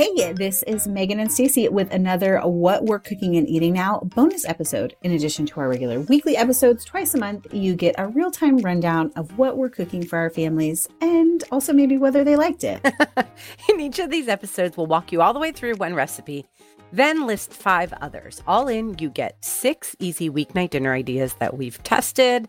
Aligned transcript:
Hey, 0.00 0.32
this 0.32 0.62
is 0.62 0.86
Meghan 0.86 1.20
and 1.20 1.28
Stacie 1.28 1.68
with 1.68 1.92
another 1.92 2.38
What 2.38 2.86
We're 2.86 3.00
Cooking 3.00 3.36
and 3.36 3.46
Eating 3.46 3.74
Now 3.74 4.00
bonus 4.00 4.46
episode. 4.46 4.96
In 5.02 5.12
addition 5.12 5.44
to 5.44 5.60
our 5.60 5.68
regular 5.68 6.00
weekly 6.00 6.38
episodes 6.38 6.86
twice 6.86 7.12
a 7.12 7.18
month, 7.18 7.52
you 7.52 7.74
get 7.74 7.96
a 7.98 8.08
real 8.08 8.30
time 8.30 8.56
rundown 8.56 9.12
of 9.14 9.36
what 9.36 9.58
we're 9.58 9.68
cooking 9.68 10.02
for 10.02 10.16
our 10.16 10.30
families 10.30 10.88
and 11.02 11.44
also 11.52 11.74
maybe 11.74 11.98
whether 11.98 12.24
they 12.24 12.34
liked 12.34 12.64
it. 12.64 12.80
in 13.68 13.78
each 13.78 13.98
of 13.98 14.08
these 14.08 14.26
episodes, 14.26 14.74
we'll 14.74 14.86
walk 14.86 15.12
you 15.12 15.20
all 15.20 15.34
the 15.34 15.38
way 15.38 15.52
through 15.52 15.74
one 15.74 15.92
recipe, 15.92 16.46
then 16.94 17.26
list 17.26 17.52
five 17.52 17.92
others. 18.00 18.42
All 18.46 18.68
in, 18.68 18.96
you 18.98 19.10
get 19.10 19.44
six 19.44 19.94
easy 19.98 20.30
weeknight 20.30 20.70
dinner 20.70 20.94
ideas 20.94 21.34
that 21.34 21.58
we've 21.58 21.82
tested 21.82 22.48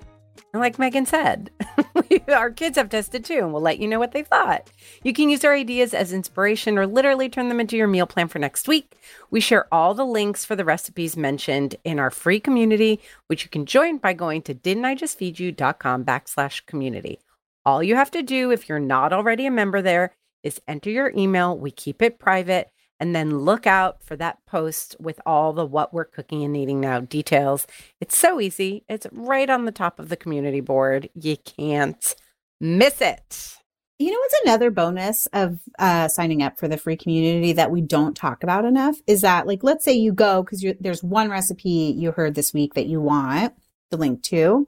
like 0.54 0.78
Meghan 0.78 1.08
said, 1.08 1.50
our 2.34 2.52
kids 2.52 2.78
have 2.78 2.90
tested 2.90 3.24
too, 3.24 3.38
and 3.38 3.54
we'll 3.54 3.62
let 3.62 3.80
you 3.80 3.88
know 3.88 4.00
what 4.00 4.12
they 4.12 4.24
thought. 4.24 4.70
You 5.04 5.14
can 5.14 5.30
use 5.30 5.46
our 5.46 5.54
ideas 5.54 5.94
as 5.94 6.12
inspiration 6.12 6.78
or 6.78 6.86
literally 6.86 7.30
turn 7.30 7.48
them 7.48 7.60
into 7.60 7.78
your 7.78 7.88
meal 7.88 8.06
plan 8.06 8.28
for 8.28 8.40
next 8.40 8.68
week. 8.68 8.98
We 9.30 9.40
share 9.40 9.74
all 9.74 9.94
the 9.94 10.06
links 10.06 10.44
for 10.44 10.56
the 10.56 10.66
recipes 10.66 11.16
mentioned 11.16 11.76
in 11.84 12.00
our 12.00 12.12
free 12.12 12.40
community, 12.40 13.00
which 13.28 13.44
you 13.44 13.50
can 13.50 13.66
join 13.66 13.98
by 13.98 14.14
going 14.14 14.42
to 14.44 14.56
didn'tijustfeedyou.com 14.56 16.04
backslash 16.04 16.66
community. 16.66 17.20
All 17.66 17.82
you 17.82 17.96
have 17.96 18.12
to 18.12 18.22
do 18.22 18.52
if 18.52 18.68
you're 18.68 18.80
not 18.80 19.14
already 19.14 19.46
a 19.46 19.52
member 19.52 19.82
there 19.82 20.14
is 20.44 20.62
enter 20.68 20.90
your 20.90 21.12
email. 21.16 21.58
We 21.58 21.72
keep 21.72 22.02
it 22.02 22.20
private 22.20 22.72
and 23.02 23.16
then 23.16 23.40
look 23.40 23.66
out 23.66 24.04
for 24.04 24.16
that 24.16 24.46
post 24.46 24.96
with 25.00 25.20
all 25.26 25.54
the 25.54 25.66
what 25.66 25.92
we're 25.92 26.06
cooking 26.06 26.44
and 26.44 26.56
eating 26.56 26.80
now 26.80 27.00
details. 27.00 27.66
It's 28.00 28.16
so 28.16 28.40
easy. 28.40 28.86
It's 28.88 29.08
right 29.12 29.50
on 29.50 29.66
the 29.66 29.72
top 29.72 30.00
of 30.00 30.10
the 30.10 30.16
community 30.16 30.62
board. 30.62 31.10
You 31.16 31.36
can't 31.38 32.16
miss 32.62 33.02
it. 33.02 33.58
You 33.98 34.12
know 34.12 34.20
what's 34.20 34.42
another 34.44 34.70
bonus 34.70 35.26
of 35.34 35.60
uh, 35.80 36.10
signing 36.10 36.44
up 36.44 36.60
for 36.60 36.68
the 36.68 36.78
free 36.78 36.96
community 36.96 37.54
that 37.54 37.72
we 37.72 37.82
don't 37.82 38.16
talk 38.16 38.44
about 38.44 38.66
enough 38.66 38.98
is 39.08 39.22
that, 39.22 39.48
like, 39.48 39.64
let's 39.64 39.84
say 39.84 39.94
you 39.94 40.14
go 40.14 40.44
because 40.44 40.64
there's 40.80 41.04
one 41.04 41.30
recipe 41.30 41.96
you 41.98 42.12
heard 42.12 42.36
this 42.36 42.54
week 42.54 42.76
that 42.76 42.88
you 42.88 43.02
want 43.02 43.54
the 43.90 43.98
link 43.98 44.22
to, 44.24 44.68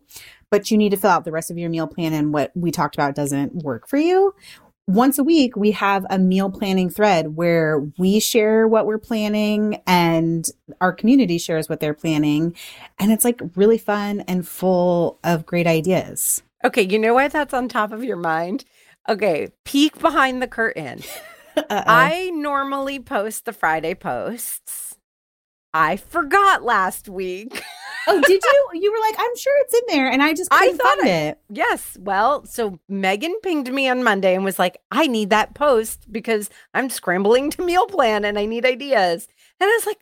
but 0.52 0.70
you 0.70 0.78
need 0.78 0.90
to 0.90 0.98
fill 0.98 1.12
out 1.12 1.24
the 1.24 1.32
rest 1.32 1.50
of 1.50 1.58
your 1.58 1.70
meal 1.70 1.88
plan 1.88 2.14
and 2.14 2.34
what 2.34 2.52
we 2.56 2.72
talked 2.72 2.96
about 2.96 3.16
doesn't 3.16 3.56
work 3.56 3.88
for 3.88 3.98
you 3.98 4.34
once 4.88 5.18
a 5.18 5.24
week 5.24 5.56
we 5.56 5.72
have 5.72 6.06
a 6.10 6.20
meal 6.20 6.50
planning 6.50 6.90
thread 6.90 7.36
where 7.36 7.80
we 7.98 8.20
share 8.20 8.68
what 8.68 8.86
we're 8.86 8.98
planning 8.98 9.82
and 9.88 10.50
our 10.82 10.92
community 10.92 11.38
shares 11.38 11.70
what 11.70 11.80
they're 11.80 11.94
planning. 11.94 12.56
And 13.00 13.12
it's 13.12 13.24
like 13.24 13.42
really 13.56 13.78
fun 13.78 14.22
and 14.22 14.48
full 14.48 15.20
of 15.24 15.46
great 15.46 15.68
ideas. 15.68 16.44
Okay 16.66 16.84
you 16.84 17.00
know 17.00 17.14
why 17.14 17.28
that's 17.28 17.54
on 17.54 17.68
top 17.68 17.92
of 17.92 18.04
your 18.04 18.18
mind? 18.18 18.66
Okay 19.08 19.50
peek 19.64 20.00
behind 20.00 20.42
the 20.42 20.48
curtain. 20.48 21.02
I 21.70 22.32
normally 22.34 23.00
post 23.00 23.46
the 23.46 23.54
friday 23.54 23.94
posts. 23.94 24.96
I 25.74 25.98
forgot 25.98 26.64
last 26.64 27.08
week 27.10 27.64
oh, 28.08 28.22
did 28.22 28.42
you? 28.44 28.70
You 28.82 28.92
were 28.92 29.00
like, 29.00 29.16
I'm 29.18 29.38
sure 29.38 29.54
it's 29.62 29.74
in 29.74 29.82
there, 29.88 30.10
and 30.10 30.22
I 30.22 30.34
just 30.34 30.50
I 30.52 30.68
find 30.68 31.02
I, 31.04 31.08
it. 31.08 31.40
Yes. 31.50 31.98
Well, 32.00 32.46
so 32.46 32.80
Meghan 32.90 33.34
pinged 33.42 33.72
me 33.72 33.88
on 33.88 34.04
Monday 34.04 34.36
and 34.36 34.44
was 34.44 34.60
like, 34.60 34.80
I 34.92 35.08
need 35.08 35.30
that 35.30 35.54
post 35.54 36.12
because 36.12 36.50
I'm 36.74 36.90
scrambling 36.90 37.50
to 37.52 37.64
meal 37.64 37.88
plan 37.88 38.26
and 38.26 38.38
I 38.40 38.46
need 38.46 38.66
ideas. 38.66 39.28
And 39.60 39.70
I 39.70 39.74
was 39.74 39.86
like, 39.86 40.00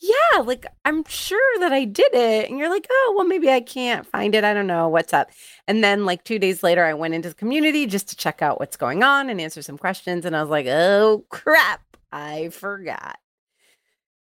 yeah, 0.00 0.40
like 0.40 0.66
I'm 0.84 1.04
sure 1.04 1.58
that 1.60 1.72
I 1.72 1.84
did 1.84 2.12
it. 2.14 2.48
And 2.48 2.58
you're 2.58 2.70
like, 2.70 2.86
oh, 2.90 3.14
well, 3.16 3.26
maybe 3.26 3.50
I 3.50 3.60
can't 3.60 4.06
find 4.06 4.34
it. 4.34 4.44
I 4.44 4.54
don't 4.54 4.66
know 4.66 4.88
what's 4.88 5.12
up. 5.12 5.30
And 5.68 5.84
then, 5.84 6.06
like, 6.06 6.24
two 6.24 6.38
days 6.38 6.62
later, 6.62 6.84
I 6.84 6.94
went 6.94 7.14
into 7.14 7.28
the 7.28 7.34
community 7.34 7.86
just 7.86 8.08
to 8.08 8.16
check 8.16 8.42
out 8.42 8.58
what's 8.58 8.76
going 8.76 9.02
on 9.02 9.30
and 9.30 9.40
answer 9.40 9.62
some 9.62 9.78
questions. 9.78 10.24
And 10.24 10.34
I 10.34 10.40
was 10.40 10.50
like, 10.50 10.66
oh, 10.66 11.24
crap, 11.28 11.82
I 12.10 12.48
forgot. 12.48 13.19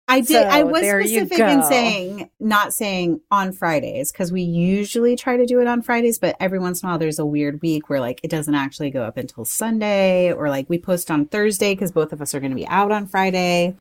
I 0.09 0.21
did. 0.21 0.29
So 0.29 0.43
I 0.43 0.63
was 0.63 0.83
specific 0.83 1.41
in 1.41 1.63
saying 1.65 2.31
not 2.39 2.73
saying 2.73 3.21
on 3.31 3.53
Fridays 3.53 4.13
because 4.13 4.31
we 4.31 4.43
usually 4.43 5.17
try 5.17 5.37
to 5.37 5.47
do 5.47 5.61
it 5.61 5.67
on 5.67 5.83
Fridays, 5.83 6.19
but 6.19 6.37
every 6.39 6.59
once 6.59 6.83
in 6.83 6.89
a 6.89 6.93
while 6.93 6.99
there's 6.99 7.19
a 7.19 7.27
weird 7.27 7.61
week 7.61 7.89
where 7.89 8.01
like 8.01 8.21
it 8.23 8.31
doesn't 8.31 8.55
actually 8.55 8.91
go 8.91 9.03
up 9.03 9.17
until 9.17 9.45
Sunday, 9.45 10.33
or 10.33 10.49
like 10.49 10.69
we 10.69 10.79
post 10.79 11.11
on 11.11 11.27
Thursday 11.27 11.75
because 11.75 11.91
both 11.93 12.13
of 12.13 12.23
us 12.23 12.35
are 12.35 12.41
going 12.41 12.53
to 12.53 12.57
be 12.57 12.69
out 12.69 12.93
on 12.93 13.07
Friday. 13.07 13.77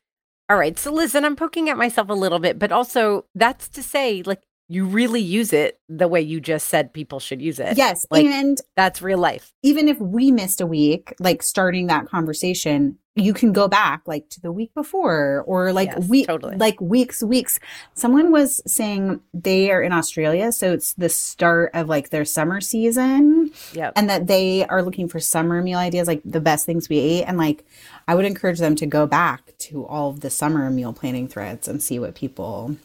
All 0.48 0.56
right. 0.56 0.78
So 0.78 0.92
listen, 0.92 1.24
I'm 1.24 1.36
poking 1.36 1.68
at 1.68 1.76
myself 1.76 2.08
a 2.08 2.14
little 2.14 2.38
bit, 2.38 2.58
but 2.58 2.72
also 2.72 3.26
that's 3.34 3.68
to 3.70 3.82
say, 3.82 4.22
like 4.24 4.42
you 4.68 4.84
really 4.84 5.20
use 5.20 5.52
it 5.52 5.78
the 5.88 6.08
way 6.08 6.20
you 6.20 6.40
just 6.40 6.66
said 6.68 6.92
people 6.92 7.20
should 7.20 7.40
use 7.40 7.60
it. 7.60 7.76
Yes. 7.76 8.04
Like, 8.10 8.26
and 8.26 8.58
that's 8.74 9.00
real 9.00 9.18
life. 9.18 9.52
even 9.62 9.88
if 9.88 10.00
we 10.00 10.32
missed 10.32 10.60
a 10.60 10.66
week, 10.66 11.14
like 11.20 11.42
starting 11.42 11.86
that 11.86 12.08
conversation, 12.08 12.98
you 13.16 13.32
can 13.32 13.52
go 13.52 13.66
back 13.66 14.02
like 14.06 14.28
to 14.28 14.40
the 14.40 14.52
week 14.52 14.72
before 14.74 15.42
or 15.46 15.72
like 15.72 15.88
Yes, 15.88 16.08
week, 16.08 16.26
totally. 16.26 16.56
like 16.56 16.80
weeks, 16.80 17.22
weeks. 17.22 17.58
Someone 17.94 18.30
was 18.30 18.60
saying 18.66 19.20
they 19.32 19.70
are 19.70 19.80
in 19.82 19.92
Australia. 19.92 20.52
So 20.52 20.72
it's 20.72 20.92
the 20.94 21.08
start 21.08 21.70
of 21.74 21.88
like 21.88 22.10
their 22.10 22.24
summer 22.26 22.60
season 22.60 23.50
Yep. 23.72 23.94
and 23.96 24.10
that 24.10 24.26
they 24.26 24.66
are 24.66 24.82
looking 24.82 25.08
for 25.08 25.18
summer 25.18 25.62
meal 25.62 25.78
ideas, 25.78 26.06
like 26.06 26.20
the 26.24 26.40
best 26.40 26.66
things 26.66 26.88
we 26.88 26.98
ate. 26.98 27.24
And 27.24 27.38
like, 27.38 27.64
I 28.06 28.14
would 28.14 28.26
encourage 28.26 28.58
them 28.58 28.76
to 28.76 28.86
go 28.86 29.06
back 29.06 29.56
to 29.60 29.86
all 29.86 30.10
of 30.10 30.20
the 30.20 30.30
summer 30.30 30.68
meal 30.70 30.92
planning 30.92 31.26
threads 31.26 31.66
and 31.68 31.82
see 31.82 31.98
what 31.98 32.14
people 32.14 32.76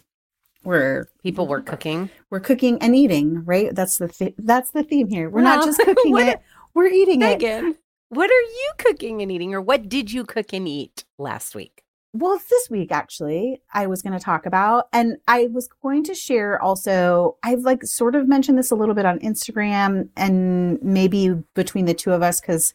were 0.63 1.09
People 1.23 1.47
were 1.47 1.61
cooking. 1.61 2.09
we're 2.29 2.39
cooking 2.39 2.77
and 2.81 2.95
eating, 2.95 3.43
right? 3.45 3.73
That's 3.75 3.97
the 3.97 4.07
th- 4.07 4.35
that's 4.37 4.71
the 4.71 4.83
theme 4.83 5.09
here. 5.09 5.29
We're 5.29 5.41
not 5.41 5.65
just 5.65 5.79
cooking 5.83 6.17
it; 6.19 6.39
we're 6.73 6.87
eating 6.87 7.21
it. 7.21 7.75
What 8.11 8.29
are 8.29 8.41
you 8.41 8.71
cooking 8.77 9.21
and 9.21 9.31
eating, 9.31 9.53
or 9.53 9.61
what 9.61 9.87
did 9.87 10.11
you 10.11 10.25
cook 10.25 10.51
and 10.51 10.67
eat 10.67 11.05
last 11.17 11.55
week? 11.55 11.85
Well, 12.11 12.41
this 12.49 12.69
week 12.69 12.91
actually, 12.91 13.61
I 13.73 13.87
was 13.87 14.01
going 14.01 14.11
to 14.11 14.19
talk 14.19 14.45
about, 14.45 14.89
and 14.91 15.15
I 15.29 15.47
was 15.53 15.69
going 15.81 16.03
to 16.03 16.13
share 16.13 16.61
also. 16.61 17.37
I've 17.41 17.61
like 17.61 17.85
sort 17.85 18.15
of 18.15 18.27
mentioned 18.27 18.57
this 18.57 18.69
a 18.69 18.75
little 18.75 18.95
bit 18.95 19.05
on 19.05 19.19
Instagram, 19.19 20.09
and 20.17 20.77
maybe 20.83 21.41
between 21.53 21.85
the 21.85 21.93
two 21.93 22.11
of 22.11 22.21
us 22.21 22.41
because 22.41 22.73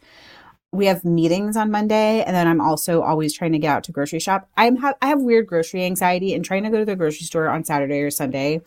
we 0.73 0.87
have 0.87 1.05
meetings 1.05 1.55
on 1.55 1.71
Monday, 1.71 2.23
and 2.23 2.35
then 2.35 2.49
I'm 2.49 2.62
also 2.62 3.03
always 3.03 3.35
trying 3.35 3.53
to 3.53 3.59
get 3.59 3.69
out 3.77 3.85
to 3.85 3.93
grocery 3.93 4.21
shop. 4.21 4.49
I'm 4.56 4.77
ha- 4.77 4.94
I 5.03 5.09
have 5.09 5.21
weird 5.21 5.47
grocery 5.47 5.85
anxiety, 5.85 6.32
and 6.32 6.47
trying 6.47 6.62
to 6.62 6.71
go 6.71 6.79
to 6.79 6.87
the 6.87 6.97
grocery 6.97 7.27
store 7.27 7.50
on 7.50 7.62
Saturday 7.62 8.00
or 8.00 8.11
Sunday 8.11 8.62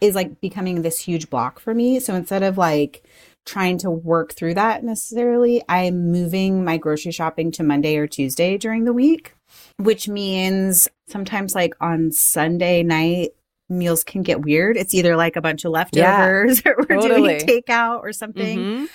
is 0.00 0.14
like 0.14 0.40
becoming 0.40 0.82
this 0.82 1.00
huge 1.00 1.30
block 1.30 1.58
for 1.58 1.74
me. 1.74 1.98
So 1.98 2.14
instead 2.14 2.44
of 2.44 2.58
like 2.58 3.02
trying 3.44 3.78
to 3.78 3.90
work 3.90 4.32
through 4.34 4.54
that 4.54 4.84
necessarily, 4.84 5.62
I'm 5.68 6.10
moving 6.12 6.64
my 6.64 6.76
grocery 6.76 7.12
shopping 7.12 7.50
to 7.52 7.62
Monday 7.62 7.96
or 7.96 8.06
Tuesday 8.06 8.56
during 8.56 8.84
the 8.84 8.92
week, 8.92 9.34
which 9.78 10.08
means 10.08 10.88
sometimes 11.08 11.54
like 11.54 11.74
on 11.80 12.12
Sunday 12.12 12.82
night, 12.82 13.30
meals 13.68 14.04
can 14.04 14.22
get 14.22 14.42
weird. 14.42 14.76
It's 14.76 14.94
either 14.94 15.16
like 15.16 15.36
a 15.36 15.40
bunch 15.40 15.64
of 15.64 15.72
leftovers 15.72 16.62
or 16.66 16.76
we're 16.78 17.00
totally. 17.00 17.38
doing 17.38 17.62
takeout 17.62 18.00
or 18.02 18.12
something. 18.12 18.58
Mhm. 18.58 18.88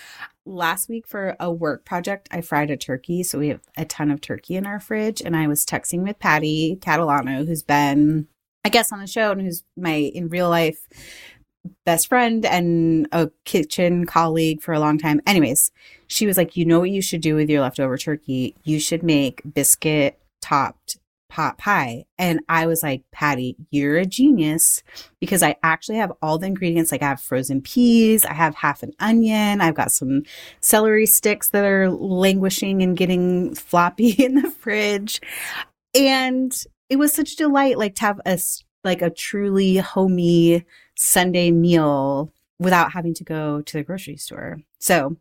Last 0.46 0.88
week 0.88 1.08
for 1.08 1.36
a 1.42 1.52
work 1.52 1.84
project, 1.84 2.30
I 2.32 2.40
fried 2.40 2.70
a 2.70 2.78
turkey. 2.78 3.24
So 3.24 3.40
we 3.40 3.50
have 3.50 3.60
a 3.76 3.84
ton 3.84 4.12
of 4.12 4.22
turkey 4.22 4.56
in 4.56 4.66
our 4.66 4.80
fridge. 4.80 5.22
And 5.22 5.36
I 5.36 5.48
was 5.48 5.66
texting 5.66 6.04
with 6.04 6.20
Patty 6.20 6.78
Catalano, 6.80 7.46
who's 7.46 7.64
been, 7.64 8.28
I 8.64 8.70
guess, 8.70 8.94
on 8.94 9.00
the 9.00 9.08
show 9.08 9.32
and 9.32 9.42
who's 9.42 9.64
my 9.76 9.94
in 9.96 10.30
real 10.30 10.48
life 10.48 10.88
best 11.86 12.08
friend 12.08 12.46
and 12.46 13.08
a 13.12 13.30
kitchen 13.46 14.06
colleague 14.06 14.62
for 14.62 14.74
a 14.74 14.80
long 14.80 14.98
time. 14.98 15.22
Anyways, 15.26 15.72
she 16.08 16.26
was 16.26 16.38
like, 16.38 16.56
You 16.56 16.66
know 16.66 16.80
what 16.80 16.92
you 16.92 17.02
should 17.02 17.22
do 17.22 17.36
with 17.36 17.50
your 17.50 17.62
leftover 17.62 17.98
turkey? 17.98 18.56
You 18.64 18.80
should 18.80 19.04
make 19.04 19.42
biscuit 19.54 20.20
topped 20.42 20.98
pot 21.30 21.58
pie. 21.58 22.06
And 22.18 22.40
I 22.48 22.68
was 22.68 22.84
like, 22.84 23.04
Patty, 23.12 23.58
you're 23.70 23.98
a 23.98 24.06
genius 24.06 24.82
because 25.20 25.44
I 25.44 25.56
actually 25.62 25.98
have 25.98 26.12
all 26.22 26.38
the 26.38 26.48
ingredients. 26.48 26.92
Like 26.92 27.02
I 27.02 27.10
have 27.10 27.22
frozen 27.22 27.62
peas, 27.62 28.26
I 28.26 28.34
have 28.34 28.56
half 28.56 28.84
an 28.84 28.94
onion, 29.00 29.62
I've 29.62 29.76
got 29.76 29.92
some 29.92 30.24
celery 30.62 31.06
sticks 31.06 31.50
that 31.50 31.66
are 31.66 31.90
languishing 31.90 32.82
and 32.82 32.98
getting 32.98 33.56
floppy 33.56 34.10
in 34.24 34.36
the 34.36 34.50
fridge. 34.50 35.22
And 35.94 36.56
it 36.90 36.98
was 36.98 37.14
such 37.14 37.34
a 37.34 37.38
delight, 37.38 37.78
like 37.78 37.96
to 37.96 38.02
have 38.02 38.22
a 38.26 38.40
like 38.84 39.02
a 39.02 39.10
truly 39.10 39.78
homey 39.78 40.66
Sunday 40.98 41.52
meal 41.52 42.34
without 42.60 42.92
having 42.92 43.14
to 43.14 43.24
go 43.24 43.62
to 43.62 43.78
the 43.78 43.84
grocery 43.84 44.18
store. 44.18 44.60
So 44.80 45.18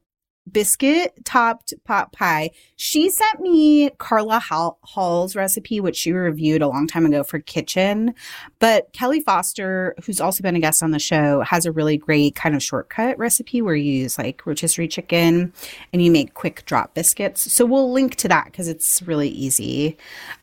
biscuit 0.50 1.12
topped 1.24 1.74
pot 1.84 2.12
pie. 2.12 2.50
She 2.76 3.10
sent 3.10 3.40
me 3.40 3.90
Carla 3.98 4.38
Hall- 4.38 4.78
Hall's 4.82 5.34
recipe, 5.34 5.80
which 5.80 5.96
she 5.96 6.12
reviewed 6.12 6.62
a 6.62 6.68
long 6.68 6.86
time 6.86 7.04
ago 7.04 7.24
for 7.24 7.40
Kitchn. 7.40 8.14
But 8.58 8.92
Kelli 8.92 9.22
Foster, 9.22 9.94
who's 10.04 10.20
also 10.20 10.42
been 10.42 10.56
a 10.56 10.60
guest 10.60 10.82
on 10.82 10.92
the 10.92 10.98
show, 10.98 11.40
has 11.40 11.66
a 11.66 11.72
really 11.72 11.96
great 11.96 12.36
kind 12.36 12.54
of 12.54 12.62
shortcut 12.62 13.18
recipe 13.18 13.60
where 13.60 13.74
you 13.74 13.92
use 13.92 14.18
like 14.18 14.46
rotisserie 14.46 14.88
chicken 14.88 15.52
and 15.92 16.02
you 16.02 16.10
make 16.10 16.34
quick 16.34 16.64
drop 16.64 16.94
biscuits. 16.94 17.52
So 17.52 17.66
we'll 17.66 17.92
link 17.92 18.14
to 18.16 18.28
that 18.28 18.46
because 18.46 18.68
it's 18.68 19.02
really 19.02 19.28
easy 19.28 19.96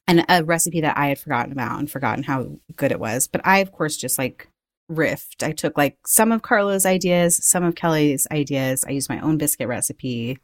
and 0.07 0.25
a 0.27 0.43
recipe 0.43 0.81
that 0.81 0.97
I 0.97 1.07
had 1.07 1.19
forgotten 1.19 1.53
about 1.53 1.79
and 1.79 1.89
forgotten 1.89 2.23
how 2.23 2.59
good 2.75 2.91
it 2.91 2.99
was. 2.99 3.27
But 3.27 3.41
I, 3.45 3.59
of 3.59 3.71
course, 3.71 3.95
just 3.95 4.17
like 4.17 4.49
riffed. 4.91 5.43
I 5.43 5.51
took 5.51 5.77
like 5.77 5.97
some 6.05 6.31
of 6.31 6.41
Carla's 6.41 6.85
ideas, 6.85 7.39
some 7.45 7.63
of 7.63 7.75
Kelli's 7.75 8.27
ideas. 8.31 8.83
I 8.87 8.91
used 8.91 9.09
my 9.09 9.19
own 9.19 9.37
biscuit 9.37 9.67
recipe. 9.67 10.39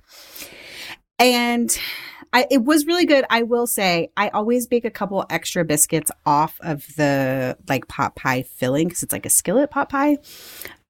And 1.17 1.77
I, 2.31 2.45
it 2.49 2.63
was 2.63 2.85
really 2.85 3.05
good. 3.05 3.25
I 3.29 3.43
will 3.43 3.67
say, 3.67 4.11
I 4.15 4.29
always 4.29 4.67
bake 4.67 4.85
a 4.85 4.91
couple 4.91 5.25
extra 5.29 5.65
biscuits 5.65 6.11
off 6.25 6.57
of 6.61 6.85
the 6.95 7.57
like 7.67 7.87
pot 7.87 8.15
pie 8.15 8.43
filling 8.43 8.87
because 8.87 9.03
it's 9.03 9.13
like 9.13 9.25
a 9.25 9.29
skillet 9.29 9.71
pot 9.71 9.89
pie. 9.89 10.17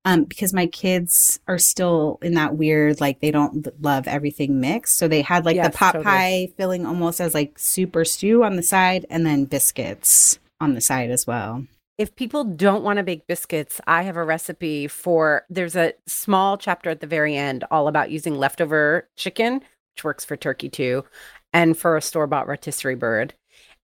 Um, 0.06 0.24
because 0.24 0.54
my 0.54 0.66
kids 0.66 1.40
are 1.48 1.58
still 1.58 2.20
in 2.22 2.36
that 2.36 2.56
weird, 2.56 3.02
like 3.02 3.20
they 3.20 3.32
don't 3.32 3.68
love 3.84 4.08
everything 4.08 4.60
mixed. 4.62 4.98
So 4.98 5.08
they 5.08 5.22
had 5.22 5.46
like 5.46 5.58
Yes, 5.58 5.72
the 5.72 5.78
pot 5.78 5.92
totally. 5.92 6.04
pie 6.06 6.48
filling 6.56 6.86
almost 6.86 7.20
as 7.20 7.34
like 7.34 7.60
super 7.60 8.06
stew 8.06 8.44
on 8.44 8.56
the 8.56 8.64
side 8.64 9.06
and 9.10 9.26
then 9.26 9.46
biscuits 9.46 10.40
on 10.62 10.74
the 10.74 10.82
side 10.82 11.10
as 11.12 11.28
well. 11.28 11.66
If 12.00 12.16
people 12.16 12.46
don't 12.46 12.82
want 12.82 12.96
to 12.96 13.04
bake 13.04 13.28
biscuits, 13.28 13.82
I 13.86 14.04
have 14.04 14.16
a 14.16 14.24
recipe 14.24 14.88
for 14.88 15.44
there's 15.50 15.76
a 15.76 15.94
small 16.08 16.58
chapter 16.58 16.90
at 16.90 17.02
the 17.02 17.08
very 17.08 17.36
end 17.36 17.66
all 17.72 17.90
about 17.90 18.10
using 18.10 18.36
leftover 18.36 19.10
chicken, 19.18 19.56
which 19.56 20.06
works 20.06 20.24
for 20.24 20.38
turkey 20.38 20.70
too, 20.70 21.04
and 21.52 21.78
for 21.78 21.98
a 21.98 22.02
store 22.02 22.26
bought 22.26 22.48
rotisserie 22.48 22.96
bird. 22.96 23.34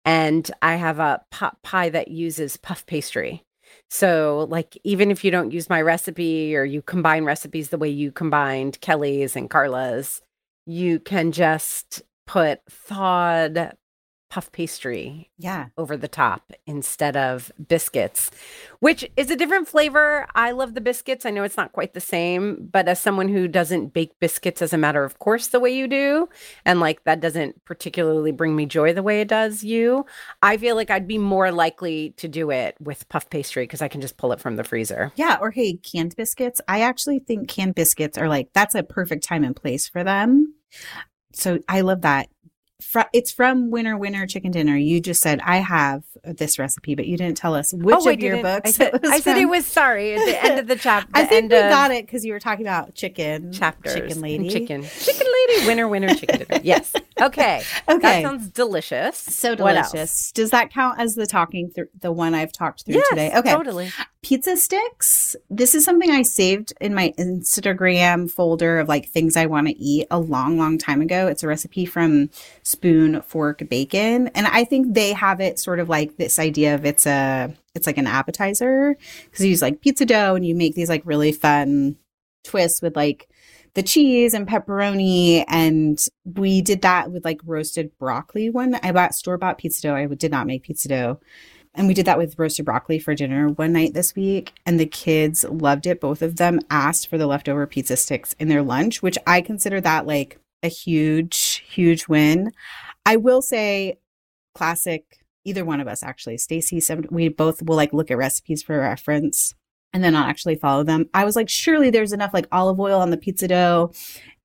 And 0.06 0.50
I 0.62 0.76
have 0.76 1.00
a 1.00 1.24
pot 1.32 1.58
pie 1.64 1.90
that 1.90 2.10
uses 2.10 2.56
puff 2.56 2.86
pastry. 2.86 3.44
So, 3.90 4.46
like, 4.48 4.78
even 4.84 5.10
if 5.10 5.24
you 5.24 5.32
don't 5.32 5.52
use 5.52 5.68
my 5.68 5.82
recipe 5.82 6.56
or 6.56 6.64
you 6.64 6.84
combine 6.84 7.24
recipes 7.24 7.70
the 7.70 7.80
way 7.80 7.90
you 7.90 8.12
combined 8.12 8.80
Kelli's 8.80 9.36
and 9.36 9.50
Carla's, 9.50 10.22
you 10.68 11.00
can 11.00 11.32
just 11.32 12.04
put 12.28 12.60
thawed 12.70 13.76
puff 14.34 14.52
pastry 14.52 15.30
Yeah. 15.38 15.68
over 15.78 15.96
the 15.96 16.08
top 16.08 16.54
instead 16.66 17.16
of 17.16 17.52
biscuits, 17.68 18.32
which 18.80 19.08
is 19.16 19.30
a 19.30 19.36
different 19.36 19.68
flavor. 19.68 20.26
I 20.34 20.50
love 20.50 20.74
the 20.74 20.82
biscuits. 20.82 21.24
I 21.24 21.30
know 21.30 21.44
it's 21.44 21.56
not 21.56 21.72
quite 21.72 21.94
the 21.94 22.02
same, 22.02 22.68
but 22.72 22.88
as 22.88 23.00
someone 23.00 23.28
who 23.28 23.48
doesn't 23.48 23.94
bake 23.94 24.18
biscuits 24.20 24.64
as 24.64 24.74
a 24.74 24.78
matter 24.80 25.04
of 25.04 25.20
course 25.20 25.50
the 25.50 25.60
way 25.60 25.70
you 25.72 25.88
do, 25.88 26.30
and 26.66 26.80
like 26.80 27.04
that 27.04 27.20
doesn't 27.20 27.64
particularly 27.64 28.32
bring 28.32 28.56
me 28.56 28.66
joy 28.66 28.92
the 28.92 29.04
way 29.04 29.22
it 29.22 29.28
does 29.28 29.64
you, 29.64 30.04
I 30.42 30.58
feel 30.58 30.76
like 30.76 30.90
I'd 30.90 31.08
be 31.08 31.20
more 31.20 31.52
likely 31.52 32.16
to 32.18 32.28
do 32.28 32.50
it 32.50 32.76
with 32.80 33.08
puff 33.10 33.30
pastry 33.30 33.66
because 33.66 33.84
I 33.84 33.88
can 33.88 34.02
just 34.02 34.18
pull 34.18 34.32
it 34.32 34.40
from 34.40 34.56
the 34.56 34.64
freezer. 34.64 35.12
Yeah, 35.16 35.38
or 35.40 35.52
hey, 35.52 35.74
canned 35.76 36.16
biscuits. 36.16 36.60
I 36.68 36.82
actually 36.82 37.20
think 37.20 37.50
canned 37.50 37.76
biscuits 37.76 38.18
are 38.18 38.28
like 38.28 38.50
that's 38.54 38.74
a 38.74 38.82
perfect 38.82 39.26
time 39.26 39.44
and 39.44 39.56
place 39.56 39.88
for 39.88 40.04
them. 40.04 40.56
So 41.34 41.60
I 41.70 41.82
love 41.82 42.02
that. 42.02 42.30
Fr- 42.84 43.02
it's 43.14 43.32
from 43.32 43.72
Winner 43.72 43.98
Winner 43.98 44.28
Chicken 44.28 44.52
Dinner. 44.52 44.76
You 44.78 45.00
just 45.00 45.22
said 45.22 45.40
I 45.44 45.58
have 45.58 46.04
this 46.24 46.60
recipe, 46.60 46.96
but 46.96 47.08
you 47.08 47.18
didn't 47.18 47.38
tell 47.38 47.56
us 47.56 47.74
which 47.74 47.96
oh, 48.00 48.10
of 48.10 48.20
your 48.20 48.42
books. 48.42 48.70
I 48.70 48.72
said, 48.72 48.94
it 48.96 49.02
was 49.02 49.12
I 49.12 49.20
said 49.20 49.38
it 49.38 49.46
was 49.46 49.66
sorry 49.66 50.14
at 50.16 50.26
the 50.26 50.44
end 50.44 50.60
of 50.60 50.68
the 50.68 50.76
chapter. 50.80 51.10
I 51.14 51.26
think 51.26 51.52
we 51.52 51.58
got 51.58 51.92
it 51.92 52.06
because 52.06 52.24
you 52.26 52.34
were 52.34 52.40
talking 52.40 52.66
about 52.66 52.94
chicken 52.96 53.52
chapters. 53.52 53.94
chicken 53.94 54.22
lady, 54.22 54.50
Chicken. 54.50 54.84
Chicken 54.84 55.28
lady. 55.48 55.68
Winner, 55.68 55.88
winner, 55.88 56.14
chicken 56.16 56.40
dinner. 56.40 56.62
Yes. 56.64 56.94
Okay. 57.22 57.62
Okay, 57.90 58.00
That 58.00 58.24
sounds 58.24 58.50
delicious. 58.50 59.18
so 59.18 59.56
delicious. 59.56 60.32
Does 60.32 60.52
that 60.52 60.72
count 60.72 61.00
as 61.00 61.16
the 61.16 61.26
talking 61.28 61.70
through 61.70 61.88
the 62.00 62.12
one 62.12 62.34
I've 62.34 62.52
talked 62.52 62.86
through 62.86 62.96
Yes, 62.96 63.10
today? 63.10 63.32
Okay, 63.36 63.52
totally. 63.54 63.92
Pizza 64.24 64.56
sticks. 64.58 65.36
This 65.50 65.76
is 65.76 65.84
something 65.84 66.10
I 66.10 66.24
saved 66.24 66.74
in 66.80 66.96
my 66.96 67.14
Instagram 67.20 68.32
folder 68.32 68.80
of 68.80 68.88
like 68.88 69.10
things 69.10 69.36
I 69.36 69.46
want 69.46 69.68
to 69.68 69.78
eat 69.78 70.08
a 70.10 70.20
long, 70.20 70.58
long 70.58 70.78
time 70.78 71.02
ago. 71.02 71.28
It's 71.28 71.44
a 71.44 71.48
recipe 71.48 71.86
from 71.86 72.30
Spoon 72.64 73.22
Fork 73.22 73.68
Bacon. 73.70 74.30
And 74.30 74.48
I 74.48 74.64
think 74.64 74.94
they 74.94 75.14
have 75.14 75.42
it 75.42 75.60
sort 75.60 75.80
of 75.80 75.90
like 75.90 76.16
this 76.16 76.40
idea 76.40 76.74
of 76.74 76.86
it's 76.86 77.06
a, 77.06 77.54
it's 77.76 77.86
like 77.86 77.98
an 77.98 78.08
appetizer 78.08 78.98
because 79.26 79.44
you 79.44 79.52
use 79.52 79.62
like 79.62 79.82
pizza 79.82 80.06
dough 80.06 80.36
and 80.36 80.46
you 80.46 80.56
make 80.56 80.74
these 80.74 80.90
like 80.90 81.04
really 81.06 81.34
fun 81.34 81.98
twists 82.46 82.82
with 82.82 82.96
like 82.96 83.28
the 83.74 83.84
cheese 83.84 84.34
and 84.34 84.48
pepperoni. 84.48 85.44
And 85.50 86.00
we 86.24 86.62
did 86.62 86.82
that 86.84 87.12
with 87.12 87.26
like 87.26 87.42
roasted 87.46 87.92
broccoli 87.98 88.50
one. 88.50 88.76
I 88.76 88.94
bought 88.94 89.16
store 89.16 89.38
bought 89.38 89.58
pizza 89.58 89.82
dough. 89.82 89.96
I 89.96 90.06
did 90.08 90.32
not 90.32 90.48
make 90.48 90.64
pizza 90.64 90.88
dough. 90.88 91.20
And 91.76 91.88
we 91.88 91.94
did 91.96 92.06
that 92.06 92.20
with 92.20 92.38
roasted 92.38 92.66
broccoli 92.66 93.00
for 93.00 93.16
dinner 93.16 93.50
one 93.50 93.74
night 93.74 93.94
this 93.96 94.16
week. 94.16 94.54
And 94.66 94.80
the 94.80 94.86
kids 94.86 95.44
loved 95.44 95.88
it. 95.88 96.00
Both 96.00 96.22
of 96.22 96.36
them 96.36 96.60
asked 96.70 97.08
for 97.08 97.18
the 97.18 97.26
leftover 97.26 97.66
pizza 97.66 97.98
sticks 97.98 98.36
in 98.40 98.48
their 98.48 98.62
lunch, 98.62 99.02
which 99.02 99.18
I 99.26 99.42
consider 99.42 99.82
that 99.82 100.06
like 100.06 100.40
a 100.62 100.68
huge, 100.68 101.64
huge 101.68 102.08
win. 102.08 102.52
I 103.06 103.16
will 103.16 103.42
say, 103.42 103.98
classic, 104.54 105.26
either 105.46 105.66
one 105.66 105.82
of 105.82 105.88
us 105.88 106.04
actually, 106.04 106.38
Stacie, 106.38 107.12
we 107.12 107.28
both 107.28 107.64
will 107.64 107.76
like 107.76 107.92
look 107.92 108.12
at 108.12 108.18
recipes 108.18 108.62
for 108.62 108.80
reference. 108.80 109.56
and 109.94 110.04
then 110.04 110.14
not 110.14 110.28
actually 110.28 110.56
follow 110.56 110.84
them. 110.84 111.08
I 111.14 111.24
was 111.24 111.36
like, 111.36 111.48
surely 111.50 111.90
there's 111.92 112.14
enough 112.14 112.34
like 112.34 112.48
olive 112.52 112.80
oil 112.80 113.00
on 113.00 113.12
the 113.12 113.18
pizza 113.18 113.48
dough 113.48 113.92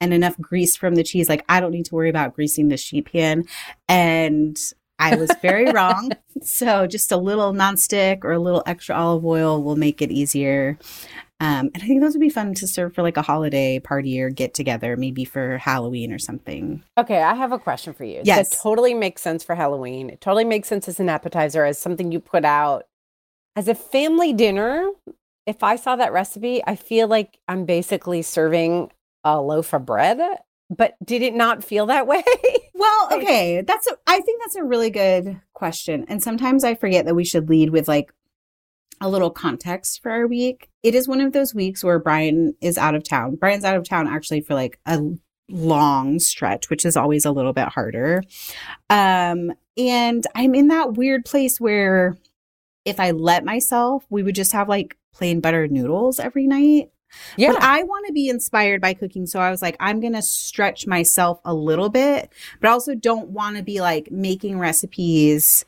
and 0.01 0.13
enough 0.13 0.39
grease 0.39 0.77
from 0.77 0.95
the 0.95 1.03
cheese. 1.03 1.29
Like, 1.29 1.45
I 1.49 1.59
don't 1.61 1.73
need 1.73 1.87
to 1.87 1.95
worry 1.95 2.11
about 2.11 2.35
greasing 2.35 2.69
the 2.69 2.77
sheet 2.77 3.11
pan. 3.11 3.45
And 3.89 4.57
I 4.99 5.17
was 5.17 5.31
very 5.41 5.71
wrong. 5.73 6.11
So, 6.43 6.87
just 6.87 7.13
a 7.13 7.17
little 7.17 7.53
nonstick 7.53 8.25
or 8.25 8.33
a 8.33 8.39
little 8.39 8.63
extra 8.67 8.95
olive 8.95 9.25
oil 9.25 9.63
will 9.63 9.77
make 9.77 10.03
it 10.03 10.11
easier. 10.11 10.79
Um, 11.41 11.71
and 11.73 11.83
I 11.83 11.87
think 11.87 12.01
those 12.01 12.15
would 12.15 12.21
be 12.21 12.31
fun 12.31 12.55
to 12.55 12.67
serve 12.67 12.95
for 12.95 13.03
like 13.03 13.17
a 13.17 13.23
holiday 13.23 13.79
party 13.79 14.21
or 14.21 14.29
get 14.29 14.55
together, 14.55 14.97
maybe 14.97 15.25
for 15.25 15.59
Halloween 15.59 16.13
or 16.13 16.19
something. 16.19 16.83
Okay, 16.97 17.23
I 17.23 17.35
have 17.35 17.53
a 17.53 17.59
question 17.59 17.93
for 17.93 18.05
you. 18.05 18.23
Yes. 18.25 18.51
That 18.51 18.59
totally 18.59 18.93
makes 18.93 19.23
sense 19.23 19.45
for 19.45 19.55
Halloween. 19.55 20.11
It 20.11 20.21
totally 20.21 20.45
makes 20.45 20.69
sense 20.69 20.89
as 20.89 20.99
an 20.99 21.09
appetizer, 21.09 21.65
as 21.65 21.79
something 21.79 22.11
you 22.11 22.19
put 22.19 22.45
out 22.45 22.87
as 23.55 23.69
a 23.69 23.75
family 23.75 24.33
dinner. 24.33 24.91
If 25.47 25.63
I 25.63 25.77
saw 25.77 25.95
that 25.97 26.13
recipe, 26.13 26.61
I 26.67 26.75
feel 26.75 27.07
like 27.07 27.39
I'm 27.47 27.65
basically 27.65 28.23
serving 28.23 28.91
a 29.23 29.41
loaf 29.41 29.73
of 29.73 29.87
bread. 29.87 30.21
But 30.71 30.97
did 31.05 31.23
it 31.23 31.35
not 31.35 31.63
feel 31.63 31.87
that 31.87 32.07
way? 32.09 32.25
Well, 32.79 33.09
okay, 33.13 33.63
that's 33.63 33.89
a, 33.89 33.97
I 34.07 34.21
think 34.21 34.41
that's 34.41 34.55
a 34.55 34.63
really 34.63 34.91
good 34.91 35.41
question. 35.53 36.05
And 36.07 36.23
sometimes 36.23 36.63
I 36.63 36.77
forget 36.77 37.07
that 37.07 37.17
we 37.17 37.25
should 37.25 37.49
lead 37.49 37.71
with 37.71 37.89
like 37.89 38.13
a 39.01 39.09
little 39.09 39.31
context 39.31 40.01
for 40.01 40.13
our 40.13 40.29
week. 40.29 40.69
It 40.85 40.95
is 40.95 41.09
one 41.09 41.21
of 41.21 41.33
those 41.33 41.53
weeks 41.53 41.83
where 41.83 41.99
Brian 41.99 42.55
is 42.61 42.79
out 42.79 42.95
of 42.95 43.03
town. 43.03 43.35
Brian's 43.35 43.65
out 43.65 43.77
of 43.77 43.89
town 43.89 44.07
actually 44.07 44.43
for 44.43 44.55
like 44.55 44.79
a 44.87 45.01
long 45.49 46.21
stretch, 46.21 46.71
which 46.71 46.85
is 46.85 46.97
always 46.97 47.25
a 47.25 47.33
little 47.33 47.53
bit 47.53 47.69
harder. 47.69 48.23
Um, 48.89 49.53
and 49.77 50.25
I'm 50.37 50.55
in 50.55 50.69
that 50.69 50.95
weird 50.95 51.25
place 51.25 51.61
where 51.61 52.17
if 52.85 53.01
I 53.01 53.11
let 53.11 53.45
myself, 53.45 54.05
we 54.09 54.23
would 54.23 54.37
just 54.37 54.53
have 54.53 54.69
like 54.69 54.97
plain 55.13 55.41
buttered 55.41 55.73
noodles 55.73 56.21
every 56.21 56.47
night. 56.47 56.91
Yeah. 57.37 57.53
But 57.53 57.63
I 57.63 57.83
want 57.83 58.07
to 58.07 58.13
be 58.13 58.29
inspired 58.29 58.81
by 58.81 58.95
cooking. 58.95 59.27
So 59.27 59.41
I 59.41 59.51
was 59.51 59.63
like, 59.63 59.77
I'm 59.81 60.01
going 60.01 60.13
to 60.15 60.23
stretch 60.23 60.87
myself 60.87 61.41
a 61.45 61.55
little 61.55 61.89
bit, 61.89 62.31
but 62.61 62.69
I 62.69 62.73
also 62.73 62.95
don't 62.95 63.29
want 63.31 63.57
to 63.57 63.63
be 63.63 63.81
like 63.81 64.11
making 64.11 64.59
recipes 64.59 65.65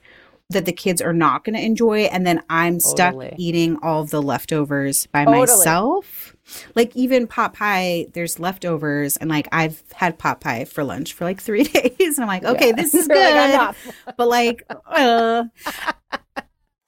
that 0.51 0.65
the 0.65 0.73
kids 0.73 1.01
are 1.01 1.13
not 1.13 1.45
going 1.45 1.55
to 1.55 1.63
enjoy. 1.65 2.01
And 2.03 2.27
then 2.27 2.43
I'm 2.51 2.81
stuck 2.81 3.13
Totally. 3.15 3.35
eating 3.39 3.79
all 3.83 4.05
the 4.05 4.21
leftovers 4.21 5.07
by 5.07 5.25
Totally. 5.25 5.41
myself. 5.47 6.35
Like 6.75 6.97
even 6.97 7.29
pot 7.29 7.55
pie, 7.55 8.07
there's 8.15 8.41
leftovers. 8.41 9.17
And 9.17 9.31
like 9.31 9.47
I've 9.53 9.81
had 9.95 10.19
pot 10.19 10.41
pie 10.41 10.65
for 10.65 10.83
lunch 10.83 11.13
for 11.13 11.25
like 11.25 11.41
three 11.41 11.63
days. 11.65 12.19
And 12.19 12.23
I'm 12.23 12.27
like, 12.27 12.43
okay, 12.45 12.69
Yeah. 12.71 12.73
this 12.77 12.95
is 12.95 13.07
like, 13.09 13.17
good. 13.17 13.51
enough. 13.51 13.93
but 14.17 14.27
like, 14.29 14.65
uh, 14.87 15.45